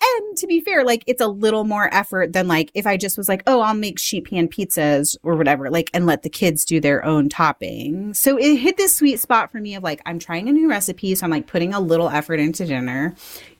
and 0.02 0.36
to 0.36 0.46
be 0.46 0.60
fair, 0.60 0.84
like 0.84 1.04
it's 1.06 1.20
a 1.20 1.28
little 1.28 1.64
more 1.64 1.92
effort 1.94 2.32
than 2.32 2.48
like 2.48 2.70
if 2.74 2.86
I 2.86 2.96
just 2.96 3.16
was 3.16 3.28
like, 3.28 3.42
oh, 3.46 3.60
I'll 3.60 3.74
make 3.74 3.98
sheet 3.98 4.28
pan 4.28 4.48
pizzas 4.48 5.16
or 5.22 5.36
whatever, 5.36 5.70
like, 5.70 5.90
and 5.94 6.06
let 6.06 6.22
the 6.22 6.30
kids 6.30 6.64
do 6.64 6.80
their 6.80 7.04
own 7.04 7.28
topping. 7.28 8.14
So 8.14 8.36
it 8.36 8.56
hit 8.56 8.76
this 8.76 8.96
sweet 8.96 9.20
spot 9.20 9.52
for 9.52 9.60
me 9.60 9.74
of 9.74 9.82
like, 9.82 10.02
I'm 10.06 10.18
trying 10.18 10.48
a 10.48 10.52
new 10.52 10.68
recipe. 10.68 11.14
So 11.14 11.24
I'm 11.24 11.30
like 11.30 11.46
putting 11.46 11.74
a 11.74 11.80
little 11.80 12.08
effort 12.08 12.40
into 12.40 12.66
dinner, 12.66 13.14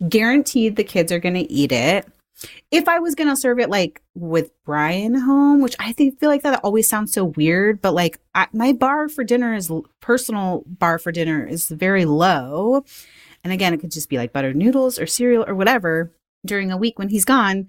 guaranteed 0.09 0.77
the 0.77 0.85
kids 0.85 1.13
are 1.13 1.19
going 1.19 1.35
to 1.35 1.51
eat 1.53 1.73
it. 1.73 2.07
If 2.73 2.89
I 2.89 2.99
was 2.99 3.15
going 3.15 3.29
to 3.29 3.37
serve 3.37 3.61
it 3.61 3.71
like 3.71 4.03
with 4.15 4.51
Brian 4.65 5.15
home, 5.15 5.63
which 5.63 5.77
I 5.79 5.93
think 5.93 6.19
feel 6.19 6.29
like 6.29 6.43
that 6.43 6.61
always 6.65 6.89
sounds 6.89 7.13
so 7.13 7.25
weird, 7.25 7.81
but 7.81 7.95
like 7.95 8.19
I, 8.35 8.49
my 8.53 8.73
bar 8.73 9.09
for 9.09 9.23
dinner 9.23 9.55
is 9.55 9.71
personal 10.01 10.65
bar 10.67 10.99
for 10.99 11.13
dinner 11.13 11.47
is 11.47 11.69
very 11.69 12.05
low. 12.05 12.85
And 13.45 13.53
again, 13.53 13.75
it 13.75 13.79
could 13.79 13.93
just 13.93 14.09
be 14.09 14.17
like 14.17 14.33
buttered 14.33 14.57
noodles 14.57 14.99
or 14.99 15.07
cereal 15.07 15.45
or 15.47 15.55
whatever 15.55 16.11
during 16.45 16.71
a 16.71 16.77
week 16.77 16.99
when 16.99 17.09
he's 17.09 17.25
gone. 17.25 17.69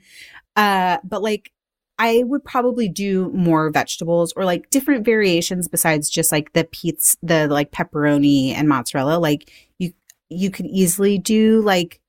Uh, 0.56 0.98
but 1.04 1.22
like 1.22 1.52
I 2.00 2.24
would 2.26 2.44
probably 2.44 2.90
do 2.90 3.32
more 3.34 3.70
vegetables 3.70 4.34
or 4.36 4.46
like 4.46 4.70
different 4.70 5.06
variations 5.06 5.68
besides 5.68 6.10
just 6.10 6.32
like 6.32 6.54
the 6.54 6.64
pizza, 6.66 7.18
the 7.22 7.48
like 7.48 7.72
pepperoni 7.72 8.50
and 8.54 8.68
mozzarella. 8.68 9.20
Like 9.20 9.52
you, 9.78 9.94
you 10.30 10.50
could 10.50 10.66
easily 10.66 11.20
do 11.20 11.62
like 11.62 12.02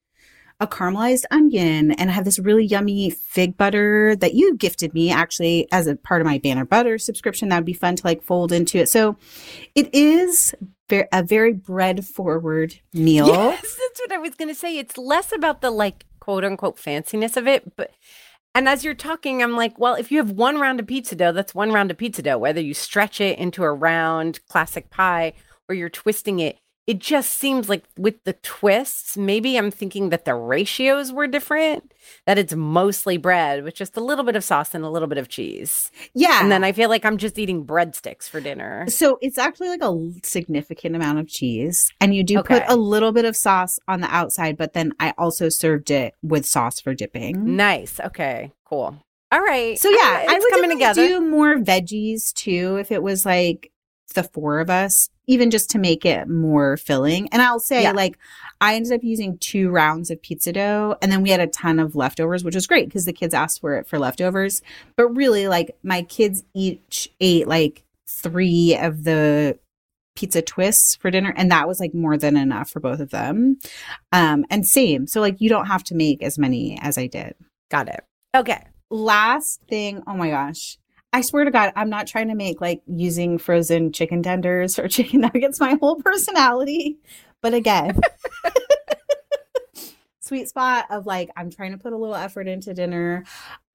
a 0.61 0.67
caramelized 0.67 1.25
onion 1.31 1.91
and 1.93 2.11
have 2.11 2.25
this 2.25 2.39
really 2.39 2.65
yummy 2.65 3.11
fig 3.11 3.57
butter 3.57 4.17
that 4.17 4.35
you 4.35 4.57
gifted 4.57 4.95
me 4.95 5.11
actually 5.11 5.69
as 5.71 5.87
a 5.87 5.97
part 5.97 6.21
of 6.21 6.27
my 6.27 6.39
Banner 6.39 6.65
Butter 6.65 6.97
subscription. 6.97 7.49
That 7.49 7.57
would 7.57 7.65
be 7.65 7.73
fun 7.73 7.97
to 7.97 8.07
like 8.07 8.23
fold 8.23 8.53
into 8.53 8.79
it. 8.79 8.89
So 8.89 9.17
it 9.75 9.93
is 9.93 10.55
a 10.91 11.23
very 11.23 11.53
bread 11.53 12.07
forward 12.07 12.81
meal. 12.93 13.27
Yes, 13.27 13.61
that's 13.63 14.01
what 14.01 14.13
I 14.13 14.19
was 14.19 14.35
going 14.35 14.49
to 14.49 14.55
say. 14.55 14.79
It's 14.79 14.97
less 14.97 15.33
about 15.33 15.61
the 15.61 15.71
like 15.71 16.05
quote 16.25 16.43
unquote 16.43 16.79
fanciness 16.79 17.37
of 17.37 17.47
it, 17.47 17.77
but 17.77 17.91
and 18.55 18.67
as 18.67 18.83
you're 18.83 18.95
talking, 18.95 19.43
I'm 19.43 19.57
like, 19.57 19.79
well, 19.79 19.95
if 19.95 20.11
you 20.11 20.19
have 20.19 20.31
one 20.31 20.59
round 20.59 20.81
of 20.81 20.87
pizza 20.87 21.15
dough, 21.15 21.33
that's 21.33 21.55
one 21.55 21.73
round 21.73 21.91
of 21.91 21.99
pizza 21.99 22.23
dough. 22.23 22.39
Whether 22.39 22.61
you 22.61 22.73
stretch 22.73 23.21
it 23.21 23.39
into 23.39 23.63
a 23.63 23.73
round 23.73 24.39
classic 24.47 24.91
pie 24.91 25.35
or 25.69 25.75
you're 25.75 25.91
twisting 25.91 26.39
it, 26.39 26.59
it 26.87 26.99
just 26.99 27.33
seems 27.33 27.69
like 27.69 27.85
with 27.97 28.23
the 28.25 28.35
twists, 28.35 29.17
maybe 29.17 29.57
I'm 29.57 29.71
thinking 29.71 30.11
that 30.11 30.27
the 30.27 30.35
ratios 30.35 31.13
were 31.13 31.27
different, 31.27 31.95
that 32.27 32.37
it's 32.37 32.55
mostly 32.55 33.17
bread 33.17 33.65
with 33.65 33.75
just 33.75 33.97
a 33.97 34.01
little 34.01 34.25
bit 34.25 34.37
of 34.37 34.45
sauce 34.45 34.75
and 34.75 34.85
a 34.85 34.91
little 34.91 35.09
bit 35.09 35.17
of 35.17 35.29
cheese. 35.29 35.91
Yeah. 36.15 36.43
And 36.43 36.53
then 36.53 36.63
I 36.63 36.73
feel 36.73 36.91
like 36.91 37.05
I'm 37.05 37.17
just 37.17 37.39
eating 37.39 37.65
breadsticks 37.65 38.29
for 38.29 38.41
dinner. 38.41 38.85
So 38.89 39.19
it's 39.23 39.39
actually 39.39 39.69
like 39.69 39.83
a 39.83 40.11
significant 40.23 40.95
amount 40.95 41.21
of 41.21 41.29
cheese. 41.29 41.91
And 42.01 42.15
you 42.15 42.23
do 42.23 42.43
put 42.43 42.63
a 42.69 42.77
little 42.77 43.13
bit 43.13 43.25
of 43.25 43.35
sauce 43.35 43.79
on 43.89 44.01
the 44.01 44.15
outside, 44.15 44.59
but 44.59 44.75
then 44.75 44.93
I 45.01 45.15
also 45.17 45.49
served 45.49 45.91
it 45.91 46.15
with 46.23 46.45
sauce 46.45 46.81
for 46.81 46.93
dipping. 46.93 47.57
Nice. 47.57 47.99
Okay, 47.99 48.53
cool. 48.67 48.99
All 49.33 49.41
right. 49.41 49.79
So 49.79 49.89
yeah, 49.89 50.21
it's 50.21 50.33
I 50.33 50.39
would 50.39 50.51
coming 50.51 50.71
together. 50.71 51.09
do 51.09 51.21
more 51.21 51.57
veggies 51.57 52.33
too 52.35 52.77
if 52.77 52.93
it 52.93 53.03
was 53.03 53.25
like 53.25 53.73
the 54.15 54.23
four 54.25 54.61
of 54.61 54.71
us, 54.71 55.09
even 55.27 55.51
just 55.51 55.71
to 55.71 55.79
make 55.79 56.05
it 56.05 56.29
more 56.29 56.77
filling. 56.77 57.29
And 57.31 57.43
I'll 57.43 57.61
say 57.61 57.83
Yeah. 57.83 57.93
like 57.93 58.19
I 58.61 58.75
ended 58.77 58.93
up 58.93 59.03
using 59.05 59.37
two 59.39 59.71
rounds 59.71 60.11
of 60.11 60.23
pizza 60.23 60.53
dough 60.53 60.97
and 61.03 61.13
then 61.13 61.23
we 61.23 61.31
had 61.31 61.41
a 61.41 61.47
ton 61.47 61.79
of 61.79 61.95
leftovers, 61.97 62.43
which 62.45 62.55
was 62.55 62.67
great 62.67 62.87
because 62.87 63.05
the 63.05 63.13
kids 63.13 63.35
asked 63.35 63.61
for 63.61 63.77
it 63.77 63.87
for 63.87 63.99
leftovers. 63.99 64.63
But 64.97 65.09
really 65.09 65.49
like 65.49 65.77
my 65.83 66.03
kids 66.03 66.43
each 66.55 67.11
ate 67.21 67.47
like 67.49 67.85
three 68.09 68.77
of 68.81 69.05
the 69.05 69.59
pizza 70.17 70.41
twists 70.41 70.95
for 70.95 71.11
dinner 71.11 71.35
and 71.37 71.51
that 71.51 71.67
was 71.67 71.81
like 71.81 71.93
more 71.93 72.17
than 72.17 72.37
enough 72.37 72.71
for 72.71 72.79
both 72.81 73.01
of 73.01 73.11
them. 73.11 73.59
Um 74.13 74.45
and 74.51 74.65
same. 74.67 75.07
So 75.09 75.21
like 75.21 75.41
you 75.41 75.49
don't 75.49 75.67
have 75.67 75.83
to 75.85 75.95
make 75.95 76.23
as 76.23 76.39
many 76.39 76.79
as 76.81 76.97
I 76.97 77.07
did 77.09 77.35
Got 77.71 77.89
it. 77.89 78.05
Okay. 78.37 78.63
last 78.91 79.61
thing 79.69 80.03
oh 80.07 80.15
my 80.15 80.31
gosh 80.31 80.79
i 81.15 81.23
swear 81.23 81.45
to 81.45 81.51
god 81.51 81.73
i'm 81.77 81.89
not 81.89 82.07
trying 82.07 82.29
to 82.29 82.35
make 82.35 82.61
like 82.61 82.83
using 82.87 83.39
frozen 83.39 83.93
chicken 83.93 84.23
tenders 84.23 84.79
or 84.79 84.89
chicken 84.97 85.23
nuggets 85.23 85.61
my 85.61 85.79
whole 85.81 85.97
personality 85.97 86.99
but 87.41 87.55
again 87.55 87.99
sweet 90.25 90.49
spot 90.49 90.87
of 90.91 91.07
like 91.07 91.29
i'm 91.37 91.51
trying 91.51 91.73
to 91.73 91.79
put 91.79 91.93
a 91.93 91.97
little 91.97 92.15
effort 92.15 92.49
into 92.49 92.73
dinner 92.73 93.25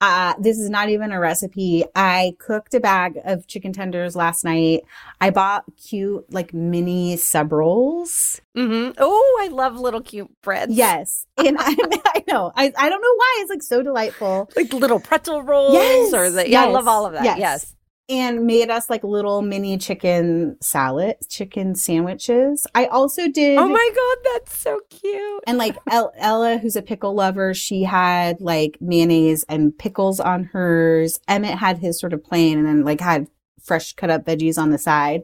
uh 0.02 0.34
this 0.40 0.58
is 0.58 0.70
not 0.70 0.90
even 0.90 1.12
a 1.12 1.20
recipe 1.20 1.84
i 1.96 2.34
cooked 2.40 2.74
a 2.74 2.80
bag 2.80 3.20
of 3.24 3.46
chicken 3.48 3.72
tenders 3.72 4.16
last 4.16 4.44
night 4.44 4.82
i 5.22 5.30
bought 5.30 5.64
cute 5.78 6.26
like 6.34 6.54
mini 6.54 7.16
sub 7.18 7.52
rolls 7.52 8.42
Mm-hmm. 8.58 8.92
Oh, 8.98 9.40
I 9.42 9.48
love 9.50 9.78
little 9.80 10.02
cute 10.02 10.30
breads. 10.42 10.74
yes 10.74 11.26
and 11.38 11.56
I, 11.58 11.70
I 12.08 12.24
know 12.28 12.52
I, 12.56 12.74
I 12.78 12.90
don't 12.90 13.02
know 13.02 13.16
why 13.16 13.38
it's 13.42 13.50
like 13.50 13.64
so 13.64 13.82
delightful 13.84 14.50
like 14.56 14.74
little 14.74 15.00
pretzel 15.00 15.44
rolls 15.44 15.74
Yes, 15.76 16.14
or 16.14 16.30
the 16.30 16.50
yeah, 16.50 16.64
I 16.66 16.68
love 16.68 16.88
all 16.88 17.06
of 17.06 17.14
that. 17.14 17.24
yes. 17.24 17.38
Yes. 17.40 17.76
And 18.10 18.46
made 18.46 18.70
us 18.70 18.90
like 18.90 19.04
little 19.04 19.42
mini 19.42 19.78
chicken 19.78 20.58
salad, 20.62 21.18
chicken 21.30 21.76
sandwiches. 21.76 22.66
I 22.74 22.86
also 22.88 23.28
did. 23.28 23.58
Oh 23.58 23.68
my 23.68 23.92
god, 23.96 24.32
that's 24.34 24.60
so 24.60 24.80
cute. 24.90 25.44
And 25.46 25.58
like 25.58 25.78
El- 25.92 26.14
Ella, 26.18 26.58
who's 26.58 26.76
a 26.76 26.82
pickle 26.82 27.14
lover, 27.14 27.54
she 27.54 27.84
had 27.84 28.42
like 28.42 28.78
mayonnaise 28.82 29.46
and 29.48 29.78
pickles 29.78 30.20
on 30.20 30.46
hers. 30.46 31.20
Emmett 31.28 31.60
had 31.60 31.78
his 31.78 32.00
sort 32.00 32.14
of 32.14 32.24
plain 32.24 32.58
and 32.58 32.68
then 32.68 32.84
like 32.84 33.00
had 33.02 33.28
fresh 33.62 33.94
cut 33.94 34.10
up 34.10 34.26
veggies 34.26 34.58
on 34.58 34.72
the 34.72 34.78
side. 34.78 35.24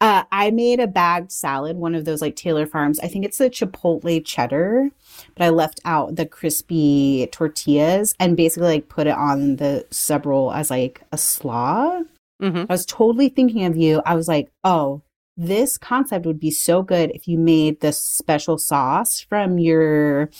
Uh, 0.00 0.24
I 0.30 0.50
made 0.50 0.78
a 0.78 0.86
bagged 0.86 1.32
salad, 1.32 1.76
one 1.76 1.94
of 1.94 2.04
those 2.04 2.20
like 2.20 2.36
Taylor 2.36 2.66
Farms. 2.66 3.00
I 3.00 3.08
think 3.08 3.24
it's 3.24 3.38
the 3.38 3.48
Chipotle 3.48 4.24
cheddar, 4.24 4.90
but 5.34 5.44
I 5.44 5.48
left 5.48 5.80
out 5.84 6.16
the 6.16 6.26
crispy 6.26 7.26
tortillas 7.32 8.14
and 8.20 8.36
basically 8.36 8.68
like 8.68 8.88
put 8.88 9.06
it 9.06 9.16
on 9.16 9.56
the 9.56 9.86
sub 9.90 10.26
roll 10.26 10.52
as 10.52 10.70
like 10.70 11.02
a 11.12 11.18
slaw. 11.18 12.02
Mm-hmm. 12.42 12.64
I 12.68 12.72
was 12.72 12.86
totally 12.86 13.28
thinking 13.28 13.64
of 13.64 13.76
you. 13.76 14.02
I 14.06 14.14
was 14.14 14.28
like, 14.28 14.50
oh, 14.64 15.02
this 15.36 15.78
concept 15.78 16.26
would 16.26 16.40
be 16.40 16.50
so 16.50 16.82
good 16.82 17.12
if 17.12 17.28
you 17.28 17.38
made 17.38 17.80
the 17.80 17.92
special 17.92 18.58
sauce 18.58 19.20
from 19.20 19.58
your 19.58 20.30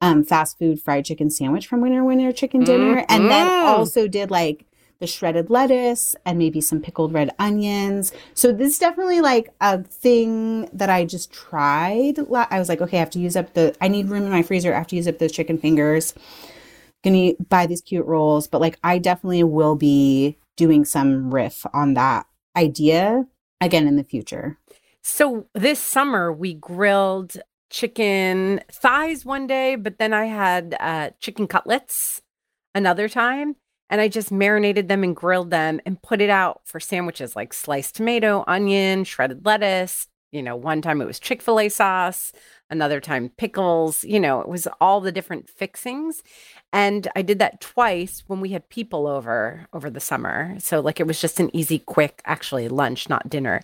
um, 0.00 0.22
fast 0.22 0.58
food 0.58 0.80
fried 0.80 1.04
chicken 1.04 1.28
sandwich 1.28 1.66
from 1.66 1.80
Winner 1.80 2.04
Winner 2.04 2.30
Chicken 2.30 2.62
Dinner, 2.62 3.04
and 3.08 3.28
then 3.28 3.48
also 3.66 4.06
did 4.06 4.30
like 4.30 4.64
the 5.00 5.08
shredded 5.08 5.50
lettuce 5.50 6.14
and 6.24 6.38
maybe 6.38 6.60
some 6.60 6.80
pickled 6.80 7.12
red 7.12 7.30
onions. 7.38 8.12
So 8.34 8.52
this 8.52 8.74
is 8.74 8.78
definitely 8.78 9.20
like 9.20 9.48
a 9.60 9.82
thing 9.82 10.68
that 10.72 10.88
I 10.88 11.04
just 11.04 11.32
tried. 11.32 12.18
I 12.32 12.58
was 12.60 12.68
like, 12.68 12.80
okay, 12.80 12.98
I 12.98 13.00
have 13.00 13.10
to 13.10 13.18
use 13.18 13.36
up 13.36 13.54
the. 13.54 13.74
I 13.80 13.88
need 13.88 14.08
room 14.08 14.22
in 14.22 14.30
my 14.30 14.42
freezer. 14.42 14.72
I 14.72 14.78
have 14.78 14.86
to 14.88 14.96
use 14.96 15.08
up 15.08 15.18
those 15.18 15.32
chicken 15.32 15.58
fingers. 15.58 16.14
gonna 17.02 17.32
buy 17.48 17.66
these 17.66 17.80
cute 17.80 18.06
rolls, 18.06 18.46
but 18.46 18.60
like 18.60 18.78
I 18.84 18.98
definitely 18.98 19.42
will 19.42 19.74
be 19.74 20.38
doing 20.56 20.84
some 20.84 21.32
riff 21.32 21.66
on 21.72 21.94
that 21.94 22.26
idea 22.56 23.26
again 23.60 23.86
in 23.86 23.96
the 23.96 24.04
future. 24.04 24.58
So 25.02 25.46
this 25.54 25.78
summer 25.78 26.32
we 26.32 26.54
grilled 26.54 27.36
chicken 27.70 28.60
thighs 28.70 29.24
one 29.24 29.46
day, 29.46 29.76
but 29.76 29.98
then 29.98 30.12
I 30.12 30.26
had 30.26 30.76
uh, 30.80 31.10
chicken 31.20 31.46
cutlets 31.46 32.22
another 32.74 33.08
time. 33.08 33.56
And 33.90 34.00
I 34.00 34.08
just 34.08 34.32
marinated 34.32 34.88
them 34.88 35.04
and 35.04 35.14
grilled 35.14 35.50
them 35.50 35.78
and 35.84 36.00
put 36.00 36.22
it 36.22 36.30
out 36.30 36.62
for 36.64 36.80
sandwiches 36.80 37.36
like 37.36 37.52
sliced 37.52 37.96
tomato, 37.96 38.42
onion, 38.46 39.04
shredded 39.04 39.44
lettuce. 39.44 40.08
You 40.34 40.42
know, 40.42 40.56
one 40.56 40.82
time 40.82 41.00
it 41.00 41.06
was 41.06 41.20
Chick 41.20 41.40
fil 41.40 41.60
A 41.60 41.68
sauce, 41.68 42.32
another 42.68 43.00
time 43.00 43.30
pickles. 43.38 44.02
You 44.02 44.18
know, 44.18 44.40
it 44.40 44.48
was 44.48 44.66
all 44.80 45.00
the 45.00 45.12
different 45.12 45.48
fixings. 45.48 46.24
And 46.72 47.06
I 47.14 47.22
did 47.22 47.38
that 47.38 47.60
twice 47.60 48.24
when 48.26 48.40
we 48.40 48.48
had 48.48 48.68
people 48.68 49.06
over 49.06 49.68
over 49.72 49.88
the 49.88 50.00
summer. 50.00 50.56
So 50.58 50.80
like 50.80 50.98
it 50.98 51.06
was 51.06 51.20
just 51.20 51.38
an 51.38 51.54
easy, 51.54 51.78
quick, 51.78 52.20
actually 52.24 52.68
lunch, 52.68 53.08
not 53.08 53.30
dinner. 53.30 53.60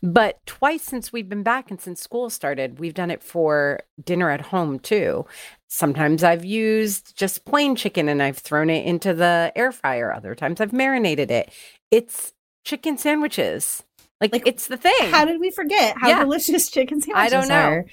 But 0.00 0.46
twice 0.46 0.84
since 0.84 1.12
we've 1.12 1.28
been 1.28 1.42
back 1.42 1.72
and 1.72 1.80
since 1.80 2.00
school 2.00 2.30
started, 2.30 2.78
we've 2.78 2.94
done 2.94 3.10
it 3.10 3.24
for 3.24 3.80
dinner 4.04 4.30
at 4.30 4.42
home 4.42 4.78
too. 4.78 5.26
Sometimes 5.66 6.22
I've 6.22 6.44
used 6.44 7.16
just 7.18 7.44
plain 7.44 7.74
chicken 7.74 8.08
and 8.08 8.22
I've 8.22 8.38
thrown 8.38 8.70
it 8.70 8.86
into 8.86 9.12
the 9.12 9.52
air 9.56 9.72
fryer. 9.72 10.12
Other 10.14 10.36
times 10.36 10.60
I've 10.60 10.72
marinated 10.72 11.32
it. 11.32 11.50
It's 11.90 12.32
chicken 12.64 12.96
sandwiches. 12.96 13.82
Like, 14.22 14.32
Like, 14.32 14.46
it's 14.46 14.68
the 14.68 14.76
thing. 14.76 15.10
How 15.10 15.24
did 15.24 15.40
we 15.40 15.50
forget 15.50 15.96
how 15.98 16.08
Yeah. 16.08 16.20
delicious 16.20 16.70
chicken 16.70 17.00
sandwiches 17.00 17.32
I 17.34 17.36
don't 17.36 17.48
know. 17.48 17.54
are? 17.70 17.84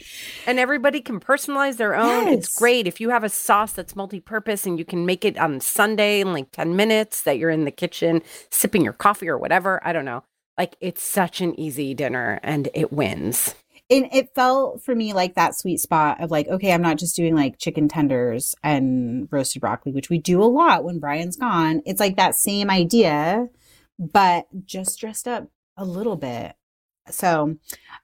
and 0.47 0.59
everybody 0.59 1.01
can 1.01 1.19
personalize 1.19 1.77
their 1.77 1.95
own. 1.95 2.27
It's 2.27 2.55
great 2.55 2.85
if 2.87 3.01
you 3.01 3.09
have 3.09 3.23
a 3.23 3.29
sauce 3.29 3.73
that's 3.73 3.95
multi-purpose 3.95 4.65
and 4.67 4.77
you 4.77 4.85
can 4.85 5.05
make 5.07 5.25
it 5.25 5.37
on 5.39 5.59
Sunday 5.59 6.21
in 6.21 6.31
like 6.31 6.51
10 6.51 6.75
minutes 6.75 7.23
that 7.23 7.37
you're 7.39 7.49
in 7.49 7.65
the 7.65 7.71
kitchen 7.71 8.21
sipping 8.51 8.83
your 8.83 8.93
coffee 8.93 9.27
or 9.27 9.37
whatever. 9.37 9.81
I 9.83 9.91
don't 9.91 10.05
know. 10.05 10.23
Like 10.57 10.75
it's 10.79 11.01
such 11.01 11.41
an 11.41 11.59
easy 11.59 11.93
dinner 11.95 12.39
and 12.43 12.69
it 12.75 12.93
wins. 12.93 13.55
And 13.91 14.07
it 14.13 14.35
felt 14.35 14.83
for 14.83 14.93
me 14.93 15.13
like 15.13 15.33
that 15.33 15.57
sweet 15.57 15.79
spot 15.79 16.21
of 16.21 16.29
like, 16.29 16.47
okay, 16.47 16.71
I'm 16.73 16.81
not 16.83 16.99
just 16.99 17.15
doing 17.15 17.33
like 17.35 17.57
chicken 17.57 17.87
tenders 17.87 18.53
and 18.63 19.27
roasted 19.31 19.61
broccoli, 19.61 19.93
which 19.93 20.11
we 20.11 20.19
do 20.19 20.43
a 20.43 20.45
lot 20.45 20.83
when 20.83 20.99
Brian's 20.99 21.37
gone. 21.37 21.81
It's 21.87 21.99
like 21.99 22.17
that 22.17 22.35
same 22.35 22.69
idea, 22.69 23.47
but 23.97 24.45
just 24.63 24.99
dressed 24.99 25.27
up 25.27 25.47
a 25.79 25.85
little 25.85 26.15
bit. 26.15 26.55
So, 27.09 27.55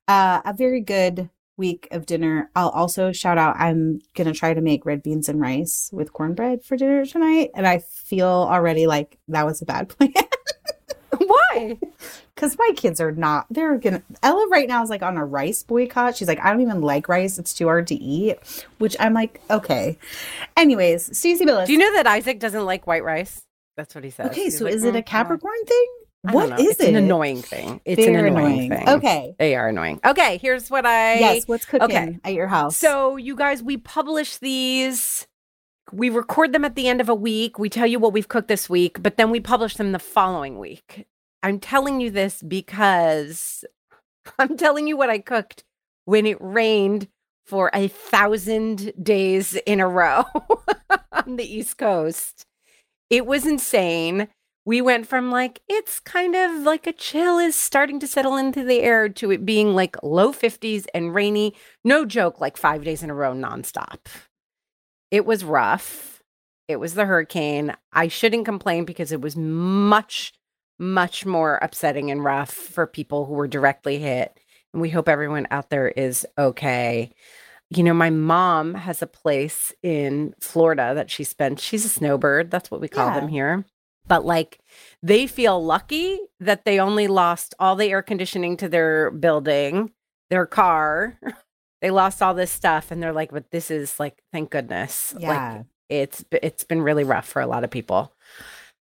uh, 0.08 0.42
a 0.46 0.54
very 0.54 0.82
good 0.82 1.30
week 1.58 1.88
of 1.92 2.06
dinner. 2.06 2.50
I'll 2.56 2.70
also 2.70 3.12
shout 3.12 3.38
out 3.38 3.56
I'm 3.58 4.02
going 4.16 4.28
to 4.28 4.34
try 4.38 4.54
to 4.54 4.62
make 4.62 4.86
red 4.86 5.04
beans 5.04 5.30
and 5.30 5.40
rice 5.40 5.90
with 5.94 6.12
cornbread 6.14 6.64
for 6.64 6.76
dinner 6.76 7.06
tonight. 7.06 7.52
And 7.54 7.68
I 7.68 7.80
feel 7.80 8.28
already 8.28 8.88
like 8.88 9.18
that 9.28 9.46
was 9.46 9.62
a 9.62 9.66
bad 9.66 9.90
plan. 9.98 10.12
Why? 11.18 11.78
Because 12.36 12.58
my 12.60 12.72
kids 12.76 13.00
are 13.00 13.14
not, 13.14 13.46
they're 13.50 13.78
gonna, 13.78 14.04
Ella 14.22 14.50
right 14.52 14.68
now 14.68 14.84
is 14.84 14.90
like 14.90 15.02
on 15.02 15.16
a 15.16 15.24
rice 15.24 15.64
boycott. 15.64 16.18
She's 16.18 16.28
like, 16.28 16.42
I 16.42 16.52
don't 16.52 16.60
even 16.60 16.82
like 16.82 17.08
rice. 17.08 17.40
It's 17.40 17.54
too 17.54 17.68
hard 17.68 17.88
to 17.88 17.96
eat, 17.96 18.36
which 18.78 18.94
I'm 19.00 19.14
like, 19.14 19.40
okay. 19.50 19.98
Anyways, 20.58 21.12
Stacie 21.12 21.46
Billis. 21.46 21.68
Do 21.68 21.72
you 21.72 21.80
know 21.80 21.94
that 21.94 22.08
Isaac 22.08 22.42
doesn't 22.42 22.66
like 22.66 22.88
white 22.88 23.06
rice? 23.06 23.42
That's 23.78 23.96
what 23.96 24.04
he 24.04 24.10
says. 24.10 24.32
okay, 24.32 24.44
He's 24.44 24.58
so 24.58 24.66
like, 24.66 24.74
is 24.74 24.84
it 24.84 24.88
"Mm, 24.88 24.98
a 24.98 25.00
no." 25.00 25.04
Capricorn 25.04 25.66
thing? 25.66 25.88
What 26.32 26.60
is 26.60 26.72
it's 26.72 26.80
it? 26.80 26.90
an 26.90 26.96
annoying 26.96 27.42
thing. 27.42 27.82
It's 27.86 28.04
Very 28.04 28.30
an 28.30 28.38
annoying, 28.38 28.70
thing. 28.70 28.90
Okay. 28.90 29.36
They 29.38 29.56
are 29.56 29.68
annoying. 29.68 30.00
Okay, 30.06 30.38
here's 30.38 30.70
what 30.70 30.86
I 30.86 31.20
yes, 31.20 31.48
what's 31.48 31.66
cooking 31.66 31.84
okay. 31.84 32.20
at 32.24 32.34
your 32.34 32.48
house? 32.48 32.78
So, 32.78 33.16
you 33.18 33.36
guys, 33.36 33.62
we 33.62 33.78
publish 33.78 34.38
these. 34.38 35.28
We 35.92 36.10
record 36.10 36.52
them 36.52 36.66
at 36.66 36.76
the 36.76 36.88
end 36.88 37.00
of 37.02 37.10
a 37.10 37.16
week. 37.16 37.60
We 37.60 37.70
tell 37.70 37.88
you 37.88 38.00
what 38.00 38.14
we've 38.14 38.28
cooked 38.28 38.48
this 38.48 38.70
week, 38.70 39.02
but 39.04 39.18
then 39.18 39.30
we 39.30 39.40
publish 39.40 39.76
them 39.76 39.92
the 39.92 40.00
following 40.00 40.58
week. 40.58 41.06
I'm 41.44 41.60
telling 41.60 42.02
you 42.02 42.10
this 42.10 42.42
because 42.42 43.64
I'm 44.40 44.58
telling 44.58 44.88
you 44.88 44.98
what 44.98 45.10
I 45.10 45.20
cooked 45.20 45.64
when 46.06 46.26
it 46.26 46.38
rained 46.40 47.08
for 47.46 47.70
a 47.74 47.88
thousand 47.88 48.92
days 49.02 49.56
in 49.68 49.80
a 49.80 49.88
row 49.88 50.26
on 51.12 51.36
the 51.36 51.44
East 51.44 51.78
Coast. 51.78 52.46
It 53.10 53.26
was 53.26 53.46
insane. 53.46 54.28
We 54.66 54.82
went 54.82 55.08
from 55.08 55.30
like, 55.30 55.62
it's 55.70 56.00
kind 56.00 56.36
of 56.36 56.62
like 56.64 56.88
a 56.88 56.94
chill 56.94 57.38
is 57.38 57.56
starting 57.56 58.00
to 58.00 58.08
settle 58.08 58.36
into 58.36 58.64
the 58.64 58.82
air 58.82 59.08
to 59.10 59.32
it 59.32 59.46
being 59.46 59.76
like 59.76 59.96
low 60.02 60.34
50s 60.34 60.86
and 60.94 61.14
rainy. 61.14 61.54
No 61.84 62.04
joke, 62.04 62.42
like 62.42 62.58
five 62.58 62.84
days 62.84 63.04
in 63.04 63.12
a 63.12 63.14
row 63.16 63.34
nonstop. 63.34 64.00
It 65.12 65.26
was 65.26 65.44
rough. 65.44 66.24
It 66.68 66.78
was 66.78 66.96
the 66.96 67.06
hurricane. 67.06 67.76
I 67.94 68.08
shouldn't 68.08 68.46
complain 68.46 68.86
because 68.86 69.12
it 69.12 69.22
was 69.22 69.36
much, 69.36 70.34
much 70.80 71.28
more 71.28 71.58
upsetting 71.62 72.10
and 72.10 72.24
rough 72.24 72.52
for 72.52 72.88
people 72.88 73.26
who 73.26 73.34
were 73.34 73.48
directly 73.48 74.00
hit. 74.00 74.36
And 74.74 74.82
we 74.82 74.90
hope 74.90 75.08
everyone 75.08 75.46
out 75.52 75.70
there 75.70 75.90
is 75.90 76.26
okay. 76.40 77.12
You 77.70 77.84
know, 77.84 77.94
my 77.94 78.10
mom 78.10 78.74
has 78.74 79.04
a 79.04 79.08
place 79.08 79.74
in 79.84 80.34
Florida 80.42 80.94
that 80.96 81.12
she 81.12 81.24
spent. 81.24 81.60
She's 81.60 81.86
a 81.86 81.90
snowbird. 81.90 82.50
That's 82.50 82.72
what 82.72 82.82
we 82.82 82.88
call 82.88 83.10
Yeah. 83.10 83.20
them 83.20 83.28
here. 83.28 83.66
But 84.08 84.26
like, 84.26 84.60
they 85.02 85.28
feel 85.28 85.64
lucky 85.64 86.20
that 86.40 86.66
they 86.66 86.80
only 86.80 87.08
lost 87.08 87.54
all 87.60 87.76
the 87.76 87.90
air 87.90 88.02
conditioning 88.02 88.58
to 88.58 88.70
their 88.70 89.12
building, 89.12 89.92
their 90.30 90.46
car. 90.46 91.20
They 91.82 91.92
lost 91.92 92.24
all 92.24 92.34
this 92.34 92.52
stuff, 92.52 92.90
and 92.90 93.04
they're 93.04 93.14
like, 93.14 93.32
"But 93.32 93.52
this 93.52 93.70
is 93.70 94.00
like, 94.00 94.18
thank 94.32 94.50
goodness." 94.50 95.14
Like, 95.14 95.22
yeah. 95.22 95.64
it's 95.88 96.26
it's 96.32 96.64
been 96.64 96.82
really 96.82 97.04
rough 97.04 97.28
for 97.28 97.44
a 97.44 97.48
lot 97.48 97.64
of 97.64 97.70
people. 97.70 98.16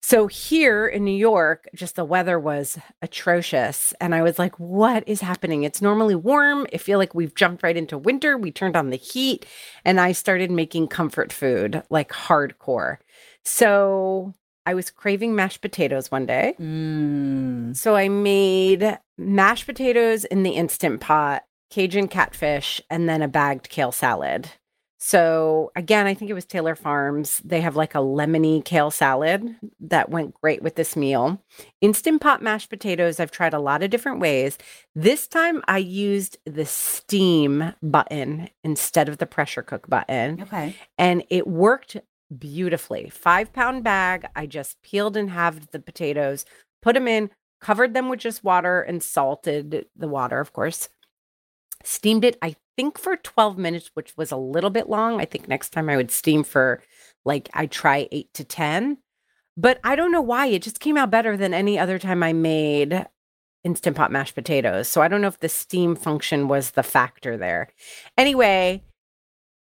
So 0.04 0.28
here 0.28 0.88
in 0.88 1.06
New 1.06 1.16
York, 1.16 1.70
just 1.76 1.96
the 1.96 2.04
weather 2.04 2.40
was 2.40 2.78
atrocious 3.02 3.94
and 4.02 4.16
I 4.16 4.24
was 4.24 4.40
like, 4.40 4.60
what 4.60 5.08
is 5.08 5.22
happening? 5.22 5.64
It's 5.64 5.82
normally 5.82 6.16
warm. 6.16 6.66
I 6.74 6.78
feel 6.78 6.98
like 6.98 7.14
we've 7.14 7.36
jumped 7.36 7.62
right 7.62 7.78
into 7.78 7.98
winter. 7.98 8.36
We 8.36 8.52
turned 8.52 8.76
on 8.76 8.90
the 8.90 8.98
heat 8.98 9.46
and 9.86 10.00
I 10.02 10.12
started 10.12 10.50
making 10.50 10.88
comfort 10.88 11.32
food 11.32 11.84
like 11.92 12.10
hardcore. 12.10 12.98
So 13.46 14.34
I 14.66 14.74
was 14.74 14.90
craving 14.92 15.36
mashed 15.36 15.62
potatoes 15.62 16.12
one 16.12 16.26
day. 16.26 16.56
Mm. 16.60 17.76
So 17.76 17.96
I 17.96 18.10
made 18.10 19.00
mashed 19.18 19.66
potatoes 19.66 20.26
in 20.26 20.44
the 20.44 20.52
instant 20.52 21.02
pot, 21.02 21.44
Cajun 21.70 22.08
catfish, 22.08 22.82
and 22.90 23.08
then 23.10 23.22
a 23.22 23.28
bagged 23.28 23.70
kale 23.70 23.92
salad. 23.92 24.50
So 25.04 25.72
again, 25.76 26.06
I 26.06 26.14
think 26.14 26.30
it 26.30 26.36
was 26.36 26.46
Taylor 26.46 26.76
Farms. 26.76 27.42
They 27.44 27.60
have 27.62 27.76
like 27.76 27.96
a 27.96 28.00
lemony 28.00 28.64
kale 28.64 28.92
salad 28.92 29.56
that 29.80 30.12
went 30.12 30.36
great 30.36 30.62
with 30.62 30.76
this 30.76 30.96
meal. 30.96 31.42
Instant 31.82 32.22
pot 32.22 32.44
mashed 32.44 32.70
potatoes, 32.70 33.20
I've 33.20 33.32
tried 33.32 33.56
a 33.56 33.60
lot 33.60 33.82
of 33.82 33.90
different 33.90 34.20
ways. 34.20 34.60
This 34.94 35.28
time 35.28 35.64
I 35.68 35.80
used 35.80 36.38
the 36.46 36.68
steam 36.68 37.74
button 37.82 38.50
instead 38.64 39.10
of 39.10 39.18
the 39.18 39.26
pressure 39.26 39.64
cook 39.64 39.90
button 39.90 40.44
Okay. 40.44 40.76
and 41.00 41.24
it 41.32 41.48
worked 41.48 41.98
beautifully. 42.38 43.10
Five 43.10 43.54
pound 43.54 43.84
bag. 43.84 44.26
I 44.36 44.46
just 44.46 44.82
peeled 44.82 45.18
and 45.18 45.30
halved 45.30 45.72
the 45.72 45.80
potatoes, 45.80 46.46
put 46.82 46.94
them 46.94 47.08
in, 47.08 47.30
covered 47.60 47.94
them 47.94 48.10
with 48.10 48.20
just 48.20 48.44
water 48.44 48.82
and 48.82 49.04
salted 49.04 49.86
the 49.96 50.08
water, 50.08 50.40
of 50.40 50.54
course. 50.54 50.90
Steamed 51.84 52.24
it, 52.24 52.38
I 52.42 52.56
think, 52.78 52.98
for 52.98 53.16
12 53.16 53.58
minutes, 53.58 53.92
which 53.94 54.16
was 54.18 54.32
a 54.32 54.38
little 54.38 54.70
bit 54.70 54.90
long. 54.90 55.20
I 55.20 55.26
think 55.26 55.48
next 55.48 55.70
time 55.70 55.90
I 55.90 55.98
would 55.98 56.12
steam 56.12 56.44
for 56.44 56.82
like, 57.26 57.50
I 57.54 57.66
try 57.66 58.08
eight 58.12 58.34
to 58.36 58.44
10. 58.44 58.98
But 59.58 59.80
I 59.84 59.96
don't 59.96 60.12
know 60.12 60.22
why. 60.22 60.48
It 60.48 60.62
just 60.62 60.80
came 60.80 60.98
out 60.98 61.12
better 61.12 61.36
than 61.36 61.54
any 61.54 61.78
other 61.78 62.00
time 62.00 62.24
I 62.24 62.34
made 62.34 63.06
instant 63.64 63.96
pot 63.96 64.12
mashed 64.12 64.36
potatoes. 64.36 64.88
So 64.88 65.02
I 65.02 65.08
don't 65.08 65.22
know 65.22 65.28
if 65.28 65.40
the 65.40 65.50
steam 65.50 65.96
function 65.96 66.48
was 66.48 66.72
the 66.72 66.84
factor 66.84 67.38
there. 67.38 67.70
Anyway, 68.18 68.84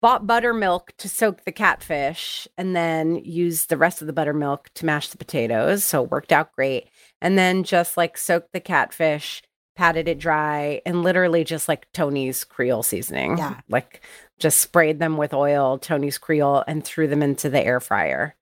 bought 0.00 0.26
buttermilk 0.26 0.92
to 0.98 1.08
soak 1.08 1.44
the 1.44 1.52
catfish 1.52 2.46
and 2.56 2.76
then 2.76 3.16
used 3.16 3.68
the 3.68 3.76
rest 3.76 4.00
of 4.00 4.06
the 4.06 4.12
buttermilk 4.12 4.70
to 4.74 4.86
mash 4.86 5.08
the 5.08 5.18
potatoes. 5.18 5.84
So 5.84 6.04
it 6.04 6.10
worked 6.10 6.32
out 6.32 6.52
great. 6.52 6.88
And 7.20 7.36
then 7.36 7.64
just 7.64 7.96
like 7.96 8.16
soaked 8.16 8.52
the 8.52 8.60
catfish, 8.60 9.42
patted 9.76 10.08
it 10.08 10.18
dry, 10.18 10.80
and 10.86 11.02
literally 11.02 11.44
just 11.44 11.68
like 11.68 11.90
Tony's 11.92 12.44
Creole 12.44 12.82
seasoning. 12.82 13.38
Yeah. 13.38 13.60
Like 13.68 14.02
just 14.38 14.60
sprayed 14.60 15.00
them 15.00 15.16
with 15.16 15.34
oil, 15.34 15.78
Tony's 15.78 16.18
Creole, 16.18 16.64
and 16.66 16.84
threw 16.84 17.08
them 17.08 17.22
into 17.22 17.50
the 17.50 17.64
air 17.64 17.80
fryer. 17.80 18.36